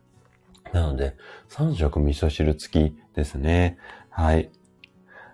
[0.73, 1.17] なので、
[1.49, 3.79] 3食味噌汁付きですね。
[4.09, 4.51] はい。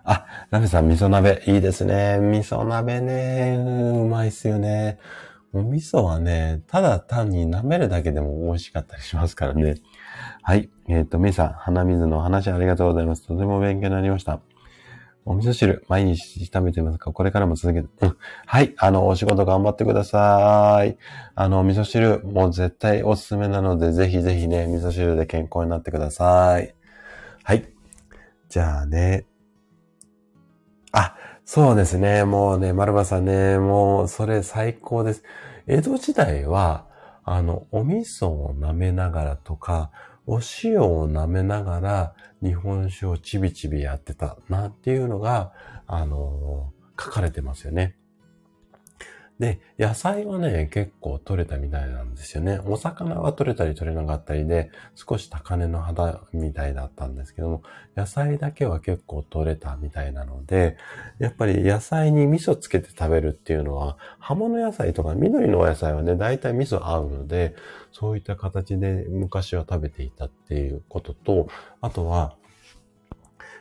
[0.05, 2.19] あ、ナベさん、味噌鍋、いいですね。
[2.19, 4.99] 味噌鍋ね、うまいっすよね。
[5.53, 9.77] お味噌はね、ただ単に舐めるだけでも美味しかったりしますからね。
[10.43, 10.71] はい。
[10.87, 13.27] えっ、ー、と、メイさん、鼻水の話ありがとうございます。
[13.27, 14.41] とても勉強になりました。
[15.29, 17.13] お味噌汁、毎日食べてますか？
[17.13, 18.17] これからも続けて、うん。
[18.47, 18.75] はい。
[18.79, 20.97] あの、お仕事頑張ってください。
[21.35, 26.75] あの、お味噌汁、もう絶対おすすめなので、ぜひぜひね、味噌汁で健康になってください。
[27.43, 27.69] はい。
[28.49, 29.27] じゃあね、
[30.93, 32.25] あ、そうですね。
[32.25, 35.25] もうね、丸場さんね、もうそれ最高です。
[35.67, 36.87] 江戸時代は、
[37.25, 39.91] あの、お味噌を舐めながらとか、
[40.29, 45.53] お塩を舐めながら日本酒をちびちびやってたなっていうのが、
[45.87, 47.97] あの、書かれてますよね。
[49.39, 52.59] で、野菜はね、結構取れたみたいなんですよね。
[52.65, 57.63] お魚は取れたり取れなかったりで、少し高値の肌みたいだったんですけども、
[57.97, 60.79] 野菜だけは結構取れたみたいなので、
[61.19, 67.55] やっぱり野菜に味噌つけて食べるっていうのは、葉物野菜とか緑のお野菜はね、大体味噌合うので、
[67.93, 71.49] そういった形で昔は食べていたっていうことと、
[71.83, 72.37] あとは、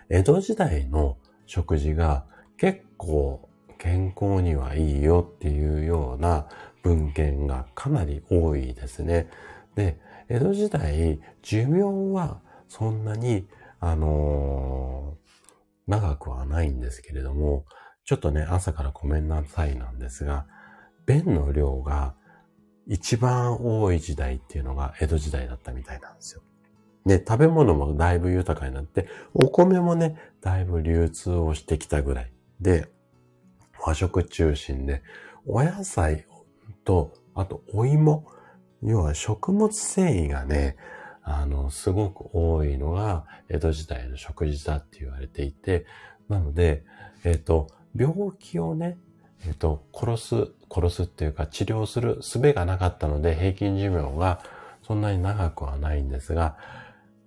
[0.09, 1.17] 江戸時代の
[1.47, 2.25] 食事が
[2.57, 3.49] 結構
[3.85, 6.47] 健康にはいいよっていうような
[6.81, 9.29] 文献がかなり多いですね。
[9.75, 13.47] で、江戸時代、寿命はそんなに、
[13.79, 17.65] あのー、長くはないんですけれども、
[18.05, 20.47] ちょっとね、朝からごめんなさいなんですが、
[21.05, 22.15] 便の量が
[22.87, 26.41] 一番多い時代っていうのが江戸時代だったみたいなんですよ。
[27.05, 32.94] で、食べ物もだいぶ豊かになって、お米もね、だいぶ流通をしてきたぐらいで、
[33.85, 35.03] 和食中心で、
[35.45, 36.25] お野菜
[36.85, 38.25] と、あとお芋、
[38.81, 40.75] 要は食物繊維がね、
[41.21, 45.85] あの、すごく多いのが江戸時代の食事だって言われていて、
[46.29, 46.83] なので、
[47.23, 48.97] えっ、と、病気をね、
[49.45, 50.35] えっ、と、殺す、
[50.73, 54.41] 殺すっていうか治療する術がなかったので平均寿命が
[54.81, 56.57] そんなに長くはないんですが、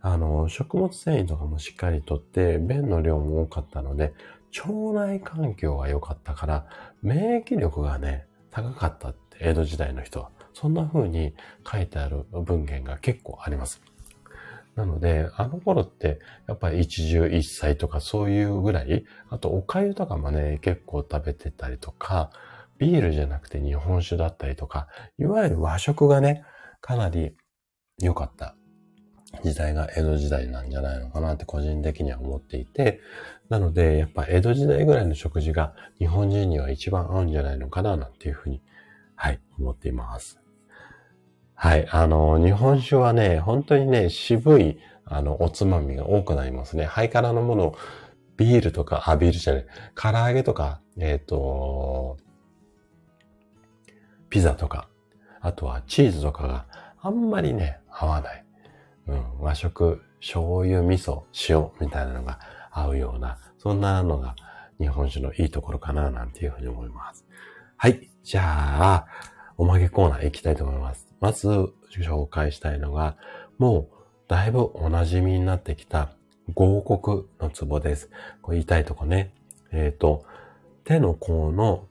[0.01, 4.13] あの、食物繊維とかもしっかりとって、便の量も多かったので、
[4.57, 6.67] 腸内環境が良かったから、
[7.03, 10.31] 免疫力がね、高かったって江戸時代の人は。
[10.55, 11.35] そんな風に
[11.71, 13.81] 書いてある文献が結構あります。
[14.75, 22.31] なので、あの頃って、やっぱり一汁一菜とかそういうぐらい、あとお粥とかもね、結構食べてたりとか、
[22.79, 24.89] ビールじゃなくて日本酒だったりとか、
[25.19, 26.45] いわゆる和食がね、
[26.81, 27.37] かなり
[28.01, 28.55] 良かった
[29.43, 33.01] 時代が江戸時代なんじゃないのかなって個人的には思っていて、
[33.49, 38.63] なので、やっぱ江戸時代ぐらいの食事が日本人には一番合うんじゃないのかななんていうふうに、
[39.17, 40.39] はい、思っています。
[41.55, 41.89] はい。
[41.91, 46.85] あの、日本酒はね、本当にね、渋い、あの、おつまみが多くなりますね。
[46.85, 47.77] ハイカラのものを、
[48.37, 52.17] ビールとか、あ、ビールじゃない、唐揚げとか、えっ、ー、と、
[54.31, 54.89] ピザとか、
[55.41, 56.67] あとはチーズとかが
[57.01, 58.45] あんまりね、合わない。
[59.09, 62.39] うん、和食、醤油、味噌、塩みたいなのが
[62.71, 64.37] 合うような、そんなのが
[64.79, 67.27] 日本酒のいいところかな、なんていうふうに思います。
[67.77, 68.11] はい。
[68.23, 69.07] じゃあ、
[69.57, 71.09] おまけコーナー行きたいと思います。
[71.21, 71.49] まず
[71.91, 73.17] 紹介したいのが、
[73.59, 73.99] もう
[74.29, 76.11] だいぶお馴染みになってきた
[76.55, 78.11] 合谷のツボです。
[78.43, 79.33] これ言いたいとこね。
[79.73, 80.25] えっ、ー、と、
[80.85, 81.87] 手の甲の、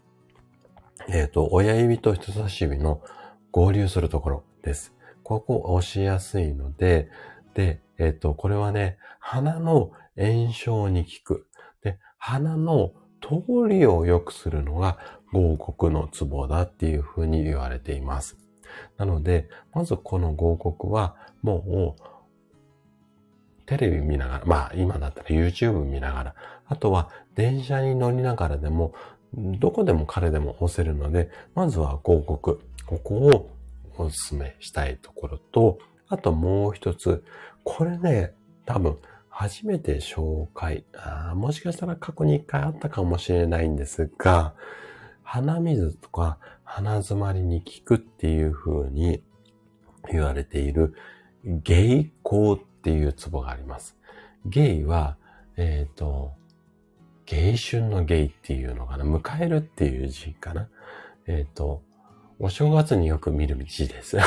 [1.09, 3.01] えっ、ー、と、親指と人差し指の
[3.51, 4.93] 合流するところです。
[5.23, 7.09] ここ押しやすいので、
[7.53, 11.47] で、えっ、ー、と、これはね、鼻の炎症に効く。
[11.83, 12.91] で、鼻の
[13.21, 14.97] 通りを良くするのが
[15.31, 18.37] 合谷のツボだっていうふうに言われています。
[18.97, 22.01] なので、まずこの合谷は、もう、
[23.65, 26.35] テレビ見ながら、まあ今だったら YouTube 見ながら、
[26.67, 28.93] あとは電車に乗りながらでも、
[29.33, 32.57] どこでも彼でも押せるので、まずは合谷。
[32.87, 33.49] ここを
[33.97, 37.23] お勧めしたいところと、あともう一つ、
[37.65, 38.33] これね、
[38.65, 38.97] 多分
[39.39, 44.55] 初めて紹介あ、もしかしたら過去に一回あったかもしれないんですが、
[45.21, 49.21] 鼻水とか鼻詰まりに効くっていう風に
[50.11, 50.95] 言われている
[51.45, 53.95] ゲイ香っていうツボがあります。
[54.47, 55.17] ゲイは、
[55.55, 56.33] えっ、ー、と、
[57.27, 59.05] 芸春のゲイっていうのかな？
[59.05, 60.67] 迎えるっていう字かな？
[61.27, 61.83] えっ、ー、と、
[62.39, 64.17] お正月によく見る字です。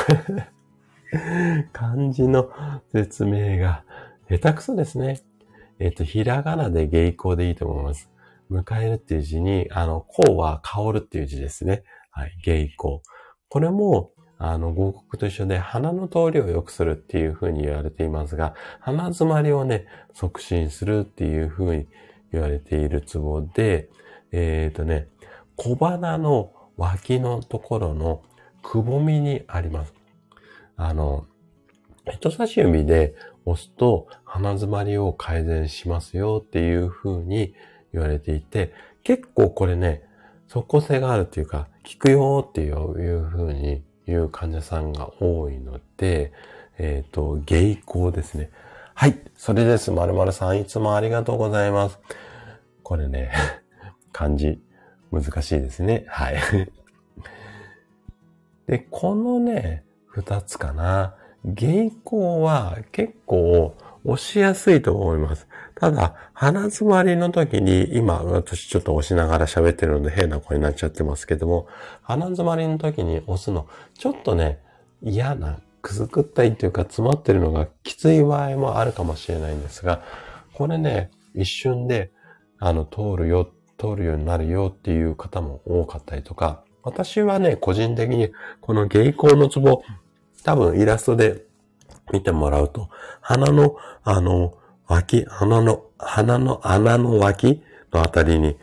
[1.72, 2.52] 漢字の
[2.92, 3.82] 説明が
[4.30, 5.20] 下手くそですね。
[5.80, 8.08] えっ、ー、と、ひらがなで芸香でいいと思います。
[8.48, 11.82] 迎えるっていう字に、あの、香は香るっていう字ですね。
[12.12, 13.00] はい、芸香。
[13.48, 21.88] これも、あの、合谷と一緒で鼻の通りを良くするっていうふうに言われていますが、鼻詰まりをね、促進するっていうふうに
[22.32, 23.90] 言われているツボで、
[24.30, 25.08] えっ、ー、とね、
[25.56, 28.22] 小鼻の脇のところの
[28.62, 29.94] くぼみにあります。
[30.76, 31.26] あの、
[32.10, 33.14] 人差し指で
[33.47, 37.55] 押すと鼻詰まりを改善しますよっていうふうに
[37.93, 38.72] 言われていて、
[39.03, 40.03] 結構これね、
[40.49, 46.32] 即効性があるっていうか、効くよっていうふうに言う患者さんが多いので、
[46.78, 48.51] えっ、ー、と、芸行ですね。
[48.95, 49.18] はい。
[49.36, 49.91] それです。
[49.91, 51.99] まるまるさん、いつもありがとうございます。
[52.82, 53.30] これね、
[54.12, 54.61] 漢字、
[55.12, 56.05] 難しいですね。
[56.09, 56.36] はい。
[58.66, 61.14] で、このね、二つかな。
[61.45, 63.74] 芸行は結構
[64.05, 65.47] 押しやすいと思います。
[65.74, 71.66] ただ、鼻詰まりの時に、今、私ちょっと押しながら喋ってるので変な声になっちゃってますけども、
[72.03, 74.59] 鼻詰まりの時に押すの、ちょっとね、
[75.03, 80.03] 嫌な、くすくったいというか詰まってるのがきつい場合もあるかもしれないんですが、
[80.53, 82.11] これね、一瞬で、
[82.59, 88.30] あの、通るよ、通るようになるよっていう方も多かったりとか、私はね、個人的に
[88.61, 89.82] この芸行のツボ、
[90.43, 91.45] 多分イラストで
[92.12, 92.88] 見てもらうと、
[93.20, 94.55] 鼻の、あの、
[94.86, 97.62] 脇、鼻の、鼻の穴の脇
[97.93, 98.57] のあたりに、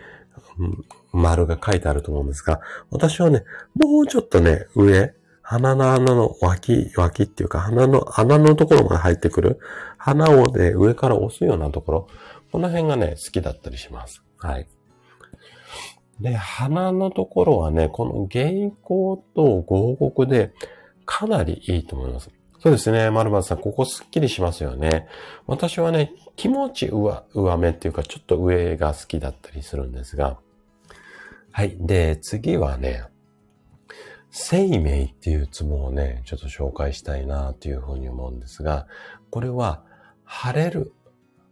[1.11, 2.59] 丸が書いてあると思うんですが、
[2.91, 3.43] 私はね、
[3.75, 9.59] もうちょっとね、上、鼻の穴の脇、脇っていうか、鼻の穴のところまで入ってくる。
[9.97, 12.07] 鼻をね、上から押すようなところ。
[12.51, 14.21] この辺がね、好きだったりします。
[14.39, 14.67] はい。
[16.19, 20.53] で、鼻のところはね、この原稿と合谷で
[21.07, 22.29] かなりいいと思います。
[22.59, 23.09] そうですね。
[23.09, 25.07] 丸松さん、ここスッキリしますよね。
[25.47, 30.37] 私はね、気持ち上、上目っていうか、ちょっと上が好きだったりするんですが。
[31.51, 31.77] はい。
[31.79, 33.05] で、次はね、
[34.31, 38.87] 生命っていうツボをね、ちょっと紹介したいなというふうに思うんですが、
[39.29, 39.83] これは、
[40.25, 40.93] 晴れる、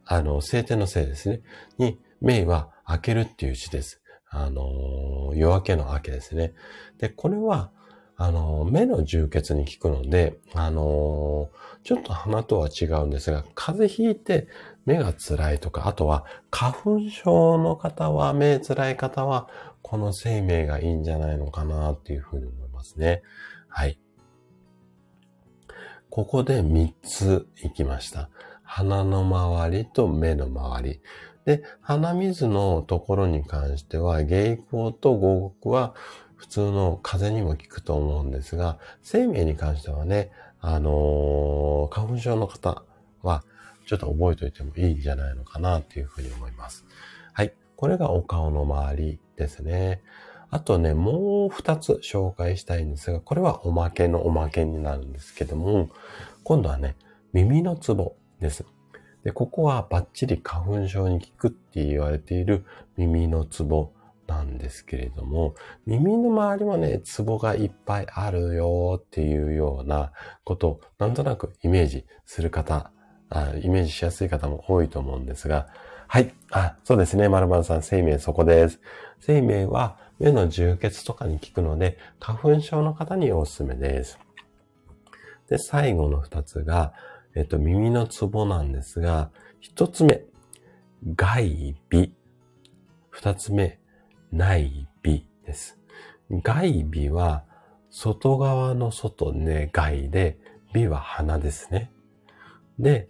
[0.05, 1.41] あの、晴天のせいですね。
[1.77, 4.01] に、命は開けるっていう字です。
[4.29, 6.53] あの、夜明けの明けですね。
[6.97, 7.71] で、これは、
[8.17, 11.49] あの、目の充血に効くので、あの、
[11.83, 14.47] ちょっと鼻とは違うんですが、風邪ひいて
[14.85, 19.49] 目が辛いとか、あとは花粉症の方は、目辛い方は、
[19.81, 23.21] この生命がいいんじゃないのかなっていうふうに思いますね。
[23.67, 23.99] はい。
[26.09, 28.29] ここで3つ行きました。
[28.63, 31.01] 鼻の周りと目の周り。
[31.45, 35.93] で、鼻水のところに関しては、芸香と合谷は
[36.35, 42.83] 普通の風邪にも効くと思うんですが、生命に関してはね、あのー、花粉症の方
[43.21, 43.43] は、
[43.85, 46.85] ちょっと覚えておいてもいいんじゃないのかなっていうふうに思います。
[47.33, 47.53] はい。
[47.75, 50.01] これがお顔の周りですね。
[50.49, 55.89] あとね、もう二つ紹介したいんですが、これはおまけのおまけになるんですけども、
[56.43, 56.95] 今度はね、
[57.33, 58.65] 耳のツボです。
[59.23, 62.63] で、ここはバッチリ花粉症に効くって言われている
[62.95, 63.91] 耳のツボ
[64.27, 65.55] なんですけれども、
[65.85, 70.11] 耳の周りもね、ツボがいっぱいあるよっていうような
[70.43, 72.91] ことをなんとなくイメージする方、
[73.29, 75.67] あイメージしやすい方も多いと思うんですが、
[76.07, 76.33] はい。
[76.51, 77.29] あ、そうですね。
[77.29, 78.79] 丸々さん、生命そこです。
[79.19, 84.19] 生命は目の充血とかに効くので、花粉症の方におすすめです。
[85.49, 86.93] で、最後の二つが、
[87.35, 90.23] えっと、耳のツボなんですが、一つ目、
[91.15, 92.07] 外鼻。
[93.09, 93.79] 二つ目、
[94.35, 95.79] 内鼻です。
[96.29, 97.45] 外鼻は、
[97.89, 100.37] 外側の外ね、外で、
[100.73, 101.89] 鼻は鼻ですね。
[102.77, 103.07] で、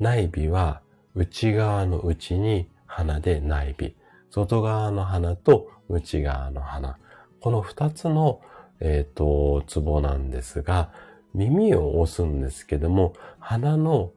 [0.00, 0.82] 内鼻は、
[1.14, 3.90] 内側の内に鼻で内鼻。
[4.30, 6.98] 外側の鼻と内側の鼻。
[7.40, 8.40] この二つの、
[8.80, 10.90] えっ、ー、と、ツボなんですが、
[11.34, 14.10] 耳を押すんですけども、鼻の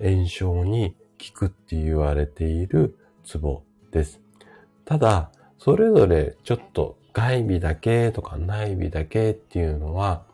[0.00, 0.96] 炎症に
[1.34, 4.22] 効くって言われているツボです。
[4.86, 5.30] ただ、
[5.64, 10.24] それぞれちょっと外鼻だけとか内鼻だけっていうのは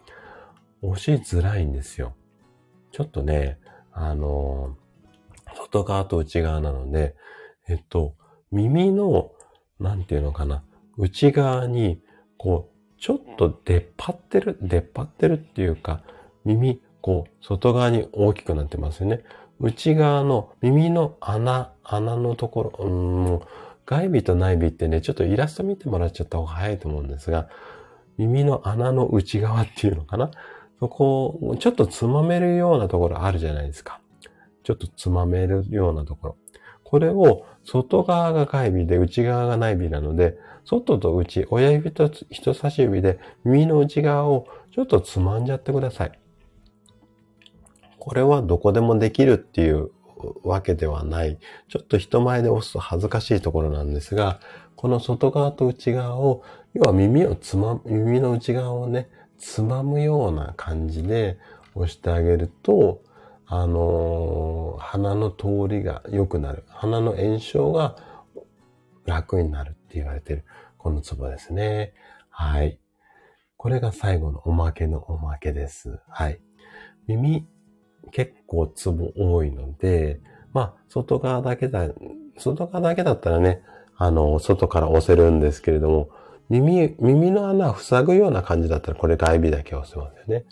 [0.80, 2.14] 押しづらいんですよ。
[2.92, 3.58] ちょっとね、
[3.92, 4.74] あの、
[5.54, 7.14] 外側と内側なので、
[7.68, 8.14] えっと、
[8.52, 9.32] 耳の、
[9.78, 10.64] なんていうのかな、
[10.96, 12.00] 内側に、
[12.38, 16.04] こう、ちょっと出っ張ってる、出っ張ってるっていうか、
[16.46, 19.24] 耳、こう、外側に大きくなってますよね。
[19.60, 22.88] 内側の耳の穴、穴のところ、う
[23.34, 23.40] ん、
[23.88, 27.48] 外鼻と内鼻ってね、ちょっとイラスト見てもらっちゃった方が早いと思うんですが、
[28.18, 30.30] 耳の穴の内側っていうのかな？
[30.78, 34.02] そこを、ちょっとつまめるようなところあるじゃないですか。
[34.62, 36.36] ちょっとつまめるようなところ。
[36.84, 40.36] これを外側が外鼻で内側が内鼻なので、
[40.66, 46.12] 外と内、親指と人差し指で耳の内側をちょっとつまんじゃってください。
[47.98, 49.92] これはどこでもできるっていう
[50.42, 51.38] わけではない。
[51.68, 54.40] ちょっと人前で押すと恥ずかしいところなんですが、
[54.76, 56.42] この外側と内側を、
[56.74, 59.08] 要は耳をつま、耳の内側をね、
[59.38, 61.38] つまむような感じで
[61.74, 63.02] 押してあげると、
[63.46, 66.64] あのー、鼻の通りが良くなる。
[66.68, 67.96] 鼻の炎症が
[69.06, 70.44] 楽になるって言われてる。
[70.76, 71.94] このツボですね。
[72.28, 72.78] はい。
[73.56, 75.98] これが最後のおまけのおまけです。
[76.08, 76.40] はい。
[77.08, 77.48] 耳、
[78.10, 80.20] 結構ツボ多いので、
[80.52, 81.88] まあ、外側だけだ、
[82.38, 83.62] 外側だけだったらね、
[83.96, 86.10] あの、外から押せるんですけれども、
[86.48, 90.44] 耳、耳の穴を塞ぐような感じだったら、これ外鼻だけ押せますよね。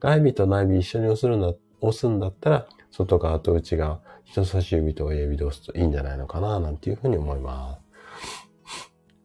[0.00, 7.80] 外鼻と内鼻一緒に押すんだ押すんだったら、外側と内側、人差し指と親指で押すといいんじゃないのかな、なんていうふうに思います。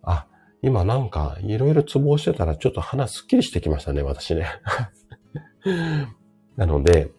[0.04, 0.28] あ、
[0.62, 4.46] 今なんか、いろいろツボをしてたら、ちょっと鼻すっきりしてきましたね、私ね。
[6.58, 7.12] なので、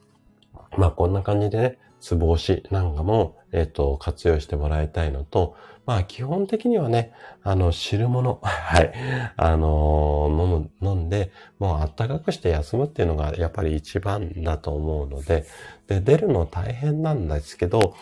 [0.76, 5.56] まあこんな感じでね、ツボ押しなんかも、えっ、ー、と、活用してもらいたいのと、
[5.86, 7.12] まあ基本的にはね、
[7.42, 8.92] あの、汁物、 はい、
[9.36, 15.44] あのー、飲む、飲んで、もうあったかくして休むっていうのがやっぱり一番だと思うので、
[15.88, 17.94] で、出るの大変なんですけど、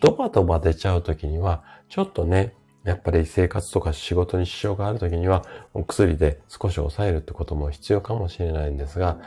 [0.00, 2.54] ドバドバ出ちゃうときには、ちょっとね、
[2.84, 5.44] やっぱり生活とか仕事に支障があるときには、
[5.74, 9.18] お薬で少し抑えるってことも必要かもしれないんですが、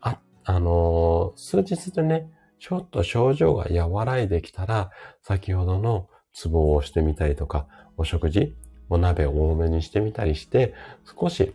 [0.00, 4.90] あ、あのー、数日でね、ちょっと症状が和らいできたら、
[5.22, 7.66] 先ほどのツボをしてみたりとか、
[7.96, 8.54] お食事、
[8.88, 10.74] お鍋を多めにしてみたりして、
[11.18, 11.54] 少し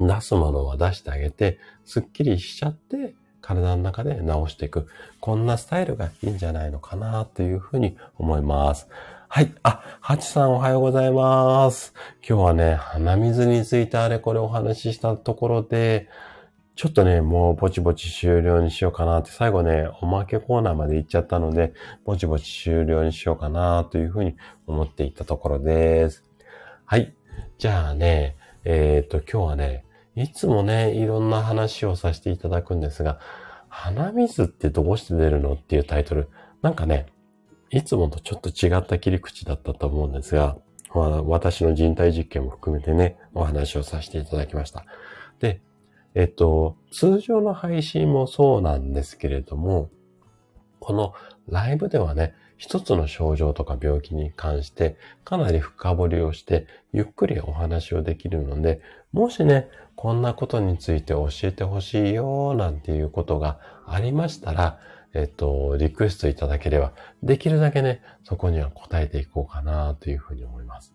[0.00, 4.88] 出すものは出してあげて、すっきりしちゃって、体の中で治していく。
[5.20, 8.88] こんなスタイルがいいんじゃないのかなというふうに思います。
[9.28, 9.52] はい。
[9.62, 11.92] あ、ハチさんおはようございます。
[12.26, 16.08] 今日はね、鼻水についてあれこれお話ししたところで、
[16.76, 21.72] ちょっとね、もうぼちぼち終了にしようかなって、最後ね、おまけコーナーまで行っちゃったので、
[22.04, 24.36] ぼちぼち終了にしようかなというふうに
[24.66, 26.24] 思っていたところです。
[26.84, 27.14] はい。
[27.58, 29.84] じゃあね、えっ、ー、と、今日はね、
[30.16, 33.20] いつもね、いろんな話をさせていただくんですが、
[33.68, 36.28] 鼻水ってどうして出るのっていうタイトル。
[36.62, 37.06] なんかね、
[37.70, 40.56] いつもとちょっと違った切り口だったと思うんですが、
[40.94, 44.84] まあ、私の人体実験も含めてね、お話をさせていただきました。
[45.40, 45.60] で、
[46.14, 49.90] えっと、通常の配信もそうなんですけれども、
[50.78, 51.14] この
[51.48, 58.80] ライブではね、一つの症状とか病気に関してかなり深掘りをしてゆっくりお話をできるので、
[59.12, 64.78] もしね、こんなことについて教えてほしいよなんていうことがありましたら、
[65.14, 66.92] えっと、リクエストいただければ、
[67.22, 70.94] できるだけね、そこには答えていこうかなというふうに思います。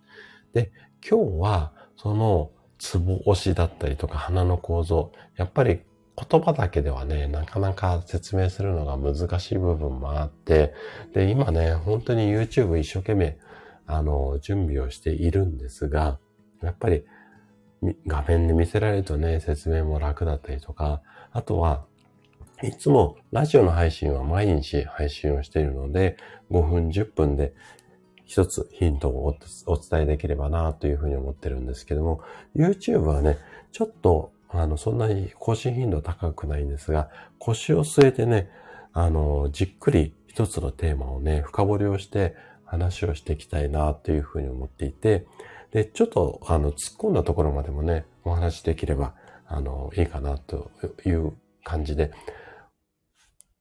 [0.54, 0.72] で、
[1.08, 5.82] 今日は、その、ツボ押しだったりとか鼻の構造、やっぱり
[6.30, 10.74] 言葉だけではね、なかなか説明するのが難しい部分もあって、
[11.14, 13.38] で、今ね、本当に YouTube 一生懸命、
[13.86, 16.20] あの、準備をしているんですが、
[16.62, 17.06] やっぱり
[18.08, 21.02] 画面で見せられるとね、説明も楽だったりとか、
[21.32, 21.86] あとは、
[22.62, 26.18] いつもラジオの配信は毎日配信をしているので、
[26.52, 27.54] 5分、10分で
[28.30, 29.36] 一つヒントを
[29.66, 32.22] お伝えできればなというふうに思ってるんですけども、
[32.56, 33.40] YouTube はね、
[33.72, 38.52] ちょっと、あの、そんなに更新頻度高くないんですが、腰を据えてね、
[38.94, 42.36] あの、じっくり一つのテーマをね、深掘りをして
[42.66, 45.26] 話をしていきたいなというふうに思っていて、
[45.72, 49.16] で、ちょっと、あの、突っ込んだところまでもね、お話できれば、
[49.48, 50.70] あの、いいかなと
[51.04, 51.34] いう
[51.64, 52.12] 感じで、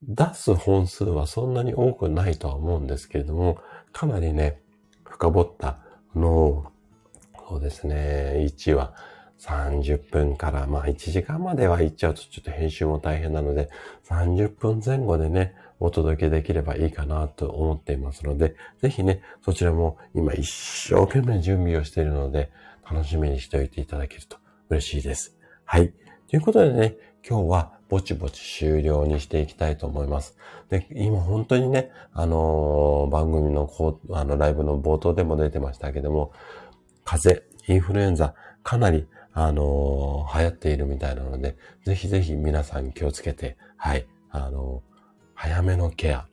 [0.03, 3.59] 出す本数はそんなに多くないとは思うんですけれども、
[3.93, 4.61] かなりね、
[5.05, 5.79] 深掘った
[6.15, 6.73] の
[7.49, 8.95] そうですね、1話
[9.39, 13.71] 30分から、まあ1時間までは行っちゃうとちょっと編集も大変なので、
[14.09, 22.51] 30分前後でね、お届けできればいいかなと思っていますので、ぜひね、そちらも今一生懸命準備をしているので、
[22.91, 24.39] 楽しみにしておいていただけると
[24.71, 25.37] 嬉しいです。
[25.65, 25.93] はい。
[26.29, 26.97] ということでね、
[27.27, 30.37] 今日はぼちぼち終了にしていきたいと思います。
[30.69, 36.33] で、今本当にね、あのー、番組のこう、あの、ライブの冒頭でも出てましたけども、
[37.05, 45.01] 風邪、インフルエンザ、かなり、あのー、流行っているみたいなので、ぜひぜひ皆さん気をつけて、はい、あのー、
[45.35, 46.27] 早めのケア。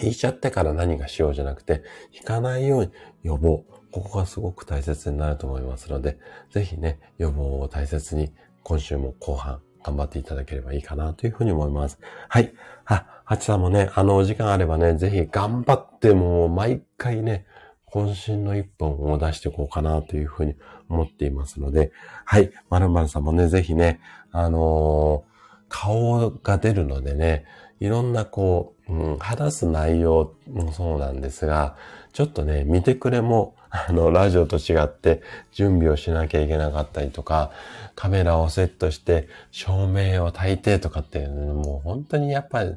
[0.00, 2.92] 引いちゃってから何がしようじゃなくて、引かないように
[3.24, 3.64] 予防。
[3.90, 6.18] ここがすごく大切になると思いますので、
[6.50, 11.98] ぜひね、予防を大切に今週も後半頑張っていただければいいかなというふうに思います。
[12.28, 12.52] はい。
[12.84, 17.46] あ、ハチさんもね、あの、お時間あればね、ぜひ頑張ってもう毎回ね、
[17.90, 20.54] 渾身の一本を出していこうかなというふうに
[20.90, 21.90] 思っていますので、
[22.26, 22.50] はい。
[22.68, 24.00] まるまるさんもね、ぜひね、
[24.30, 25.28] あのー、
[25.70, 27.44] 顔が出るのでね、
[27.80, 31.76] いろんなこう、うん、話す内容もそうなんですが、
[32.12, 35.22] ちょっとね、見てくれも、あの、ラジオと違って
[35.52, 37.50] 準備をしなきゃいけなかったりとか、
[37.94, 42.76] カメラをセットして照明を焚いてとかっていうのもう本当にやっぱり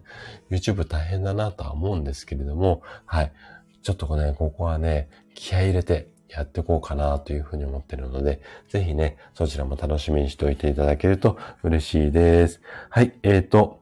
[0.50, 3.32] YouTube 大変だなとは思うんですけれども、はい。
[3.84, 12.62] ちょっとね、ここはね、気合入れてやっていこうかなというふうに思ってるので、ぜひね、そちらも楽しみにしておいていただけると嬉しいです。
[12.90, 13.81] はい、えっ、ー、と、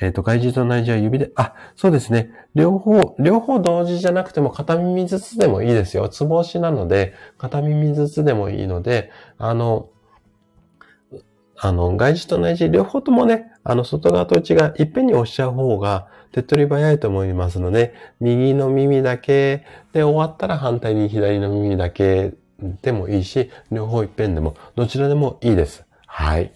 [0.00, 2.30] えっ、ー、と、外耳と内耳は指で、あ、そうですね。
[2.54, 6.08] 両方、両方同時じゃなくても片耳ずつでもいいですよ。
[6.08, 9.88] つぼ押しなので、片耳ずつでもいいので、あの、
[11.60, 22.34] あの、外耳と内耳両方ともね、あの、外側と内側、いっぺんに押しちゃう方が手っ取り早いと思いますので、右の耳だけで終わったら反対に左の耳だけ
[22.82, 25.84] でもいいし、両方いっぺんでも、どちらでもいいです。
[26.06, 26.52] はい。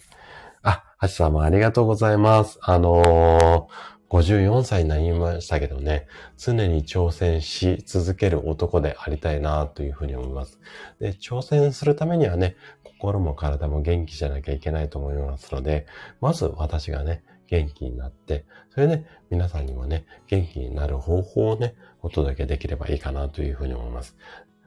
[1.02, 2.60] ハチさんもありがとうございます。
[2.62, 6.06] あのー、54歳になりましたけどね、
[6.38, 10.60] 常に挑戦し続ける男でありたいなというふうに思います。
[11.00, 12.54] で、挑戦するためにはね、
[12.84, 15.86] 心も体も元気じゃなきゃいけないと思いますので、
[16.20, 24.16] まず私がね、元気になって、それで皆さんにもね、元気になる方法をね、お届けできればいいかなというふうに思います。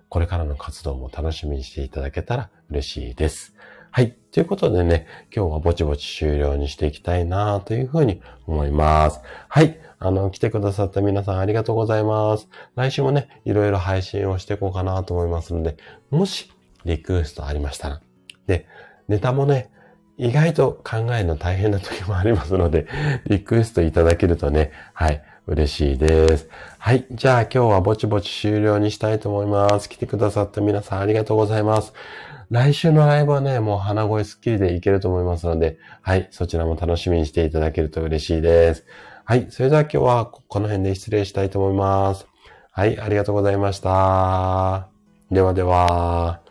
[0.10, 3.55] これからの活動も楽しみにしていただけたら嬉しいです。
[3.96, 4.12] はい。
[4.34, 9.22] ということでね、今日はぼちぼち終了にしていきたいなというふうに思います。
[9.48, 9.80] はい。
[10.00, 12.50] あの、来てくださった皆さんありがとうございます。
[12.76, 15.78] 来週もね、いろいろ配信をしていこうかなと思いますので、
[16.10, 16.52] もし
[16.84, 18.02] リクエストありましたら。
[18.48, 18.68] で、
[19.08, 19.70] ネタもね、
[20.18, 22.88] 意外と考えるの大変な時もありますので、
[23.28, 26.50] リクエストいただけるとね、はい、嬉しいです。
[26.80, 27.06] はい。
[27.12, 29.88] じゃあ今日はぼちぼち終了にしたいと思います。
[29.88, 31.94] 来てくださった皆さんありがとうございます。
[32.50, 38.86] 来週のライブはね、もう鼻声スッキリでいけると思いますので、はい、そちらも楽しみにしていただけると嬉しいです。
[39.24, 42.28] はい、それでは今日はこの辺で失礼したいと思います。
[42.72, 44.90] はい、ありがとうございました。
[45.32, 46.45] ではでは。